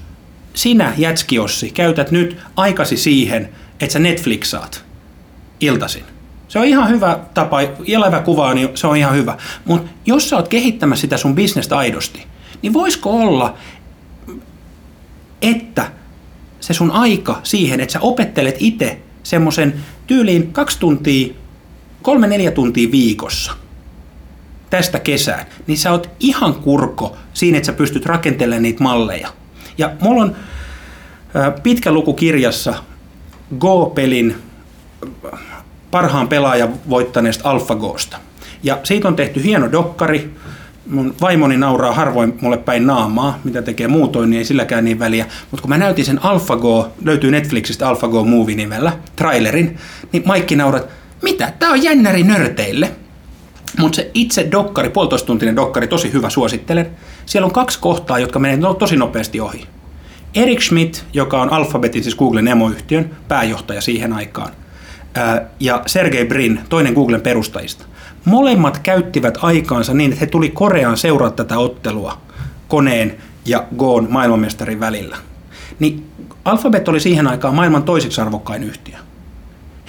sinä, 0.55 0.93
jätskiossi, 0.99 1.71
käytät 1.71 2.11
nyt 2.11 2.37
aikasi 2.57 2.97
siihen, 2.97 3.49
että 3.81 3.93
sä 3.93 3.99
Netflixaat 3.99 4.85
iltasin, 5.61 6.05
se 6.49 6.59
on 6.59 6.65
ihan 6.65 6.89
hyvä 6.89 7.19
tapa, 7.35 7.61
elävä 7.89 8.21
kuva, 8.21 8.55
niin 8.55 8.69
se 8.75 8.87
on 8.87 8.97
ihan 8.97 9.15
hyvä. 9.15 9.37
Mutta 9.65 9.91
jos 10.07 10.29
sä 10.29 10.37
oot 10.37 10.49
kehittämässä 10.49 11.01
sitä 11.01 11.17
sun 11.17 11.35
bisnestä 11.35 11.79
aidosti, 11.79 12.27
niin 12.63 12.73
voisiko 12.73 13.11
olla, 13.11 13.57
että 15.43 15.93
se 16.61 16.75
sun 16.75 16.91
aika 16.91 17.41
siihen, 17.43 17.81
että 17.81 17.93
sä 17.93 18.01
opettelet 18.01 18.57
itse 18.59 18.99
semmoisen 19.23 19.75
tyyliin 20.07 20.53
kaksi 20.53 20.79
tuntia, 20.79 21.35
kolme 22.03 22.27
neljä 22.27 22.51
tuntia 22.51 22.91
viikossa 22.91 23.62
tästä 24.73 25.01
kesään, 25.01 25.47
niin 25.67 25.79
sä 25.79 25.91
oot 25.91 26.11
ihan 26.21 26.55
kurko 26.55 27.17
siinä, 27.35 27.57
että 27.57 27.67
sä 27.67 27.73
pystyt 27.73 28.07
rakentelemaan 28.07 28.63
niitä 28.63 28.83
malleja. 28.83 29.29
Ja 29.79 29.91
mulla 30.01 30.23
on 30.23 30.37
pitkä 31.63 31.93
luku 31.93 32.15
kirjassa 32.15 32.75
Go-pelin 33.59 34.35
parhaan 35.91 36.29
pelaajan 36.29 36.75
voittaneesta 36.89 37.51
AlphaGosta. 37.51 38.17
Ja 38.63 38.79
siitä 38.85 39.09
on 39.09 39.17
tehty 39.17 39.43
hieno 39.43 39.73
dokkari. 39.73 40.35
Mun 40.87 41.15
vaimoni 41.21 41.57
nauraa 41.57 41.93
harvoin 41.93 42.39
mulle 42.41 42.57
päin 42.57 42.87
naamaa, 42.87 43.39
mitä 43.45 43.63
tekee 43.63 43.89
muutoin, 43.89 44.31
niin 44.31 44.39
ei 44.39 44.45
silläkään 44.45 44.85
niin 44.85 44.99
väliä. 44.99 45.27
Mutta 45.51 45.63
kun 45.63 45.69
mä 45.69 45.79
näytin 45.79 46.05
sen 46.05 46.25
AlphaGo, 46.25 46.93
löytyy 47.05 47.31
Netflixistä 47.31 47.89
AlphaGo 47.89 48.25
Movie 48.25 48.57
nimellä, 48.57 48.93
trailerin, 49.17 49.79
niin 50.13 50.23
Maikki 50.27 50.57
naurat, 50.57 50.89
mitä? 51.23 51.53
Tää 51.59 51.71
on 51.71 51.83
jännäri 51.83 52.23
nörteille. 52.23 52.93
Mutta 53.79 53.97
se 53.97 54.11
itse 54.15 54.49
dokkari, 54.51 54.91
puolitoista 54.91 55.27
tuntinen 55.27 55.57
dokkari, 55.57 55.87
tosi 55.87 56.13
hyvä, 56.13 56.31
suosittelen. 56.31 56.91
Siellä 57.27 57.47
on 57.47 57.53
kaksi 57.53 57.79
kohtaa, 57.81 58.19
jotka 58.19 58.39
menee 58.39 58.59
tosi 58.79 58.97
nopeasti 58.97 59.41
ohi. 59.41 59.67
Erik 60.35 60.61
Schmidt, 60.61 61.05
joka 61.13 61.43
on 61.43 61.53
Alphabetin, 61.53 62.03
siis 62.03 62.15
Googlen 62.15 62.49
emoyhtiön 62.49 63.11
pääjohtaja 63.29 63.81
siihen 63.81 64.13
aikaan, 64.13 64.53
ja 65.61 65.83
Sergey 65.87 66.25
Brin, 66.25 66.61
toinen 66.69 66.93
Googlen 66.93 67.21
perustajista. 67.21 67.85
Molemmat 68.25 68.79
käyttivät 68.79 69.39
aikaansa 69.43 69.95
niin, 69.95 70.13
että 70.13 70.21
he 70.21 70.27
tuli 70.27 70.51
Koreaan 70.51 70.97
seurata 70.97 71.45
tätä 71.45 71.59
ottelua 71.59 72.19
koneen 72.69 73.17
ja 73.45 73.67
Goon 73.77 74.07
maailmanmestarin 74.11 74.81
välillä. 74.81 75.17
Niin 75.79 76.07
Alphabet 76.45 76.89
oli 76.89 77.01
siihen 77.01 77.27
aikaan 77.27 77.55
maailman 77.55 77.83
toiseksi 77.83 78.21
arvokkain 78.21 78.63
yhtiö. 78.63 78.97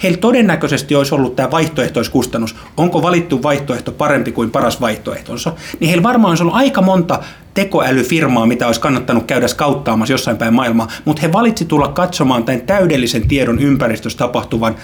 Heillä 0.04 0.18
todennäköisesti 0.18 0.94
olisi 0.94 1.14
ollut 1.14 1.36
tämä 1.36 1.50
vaihtoehtoiskustannus, 1.50 2.56
onko 2.76 3.02
valittu 3.02 3.42
vaihtoehto 3.42 3.92
parempi 3.92 4.32
kuin 4.32 4.50
paras 4.50 4.80
vaihtoehtonsa, 4.80 5.52
niin 5.80 5.88
heillä 5.88 6.02
varmaan 6.02 6.30
olisi 6.30 6.42
ollut 6.42 6.56
aika 6.56 6.82
monta 6.82 7.20
tekoälyfirmaa, 7.54 8.46
mitä 8.46 8.66
olisi 8.66 8.80
kannattanut 8.80 9.24
käydä 9.24 9.48
skauttaamassa 9.48 10.14
jossain 10.14 10.36
päin 10.36 10.54
maailmaa, 10.54 10.88
mutta 11.04 11.22
he 11.22 11.32
valitsi 11.32 11.64
tulla 11.64 11.88
katsomaan 11.88 12.44
tämän 12.44 12.60
täydellisen 12.60 13.28
tiedon 13.28 13.58
ympäristössä 13.58 14.18
tapahtuvan 14.18 14.76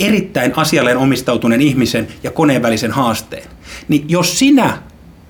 erittäin 0.00 0.52
asialleen 0.56 0.96
omistautuneen 0.96 1.60
ihmisen 1.60 2.08
ja 2.22 2.30
koneen 2.30 2.62
välisen 2.62 2.90
haasteen. 2.90 3.48
Niin 3.88 4.04
jos 4.08 4.38
sinä 4.38 4.78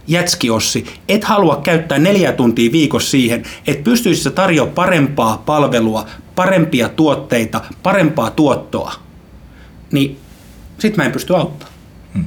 jätskiossi, 0.07 0.85
et 1.09 1.25
halua 1.25 1.57
käyttää 1.57 1.99
neljä 1.99 2.33
tuntia 2.33 2.73
viikossa 2.73 3.11
siihen, 3.11 3.43
että 3.67 3.85
pystyisit 3.85 4.35
tarjoamaan 4.35 4.75
parempaa 4.75 5.43
palvelua, 5.47 6.07
parempia 6.35 6.89
tuotteita, 6.89 7.61
parempaa 7.83 8.31
tuottoa, 8.31 8.93
niin 9.93 10.21
sit 10.79 10.97
mä 10.97 11.05
en 11.05 11.13
pysty 11.13 11.37
auttamaan. 11.37 11.77
Hmm. 12.15 12.25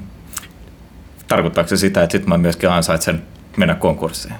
Tarkoittaako 1.27 1.67
se 1.67 1.77
sitä, 1.77 2.03
että 2.03 2.17
sit 2.17 2.27
mä 2.27 2.37
myöskin 2.37 2.69
ansaitsen 2.69 3.23
mennä 3.57 3.75
konkurssiin? 3.75 4.35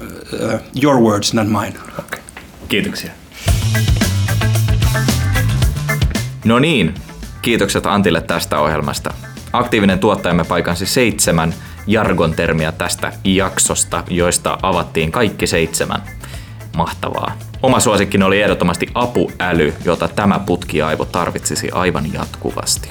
Uh, 0.00 0.60
your 0.82 1.00
words, 1.00 1.34
not 1.34 1.46
mine. 1.46 1.74
Okay. 1.98 2.20
Kiitoksia. 2.68 3.10
No 6.44 6.58
niin, 6.58 6.94
kiitokset 7.42 7.86
Antille 7.86 8.20
tästä 8.20 8.58
ohjelmasta. 8.58 9.14
Aktiivinen 9.52 9.98
tuottajamme 9.98 10.44
paikansi 10.44 10.86
seitsemän 10.86 11.54
jargon-termiä 11.86 12.72
tästä 12.72 13.12
jaksosta, 13.24 14.04
joista 14.10 14.58
avattiin 14.62 15.12
kaikki 15.12 15.46
seitsemän. 15.46 16.02
Mahtavaa. 16.76 17.38
Oma 17.62 17.80
suosikkini 17.80 18.24
oli 18.24 18.42
ehdottomasti 18.42 18.86
apuäly, 18.94 19.74
jota 19.84 20.08
tämä 20.08 20.38
putkiaivo 20.38 21.04
tarvitsisi 21.04 21.70
aivan 21.70 22.12
jatkuvasti. 22.12 22.88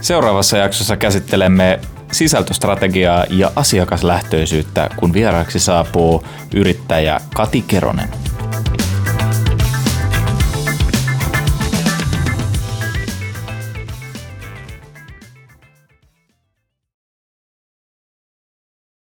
Seuraavassa 0.00 0.56
jaksossa 0.56 0.96
käsittelemme 0.96 1.80
sisältöstrategiaa 2.12 3.24
ja 3.30 3.52
asiakaslähtöisyyttä, 3.56 4.90
kun 4.96 5.12
vieraaksi 5.12 5.58
saapuu 5.58 6.24
yrittäjä 6.54 7.20
Kati 7.34 7.62
Keronen. 7.62 8.08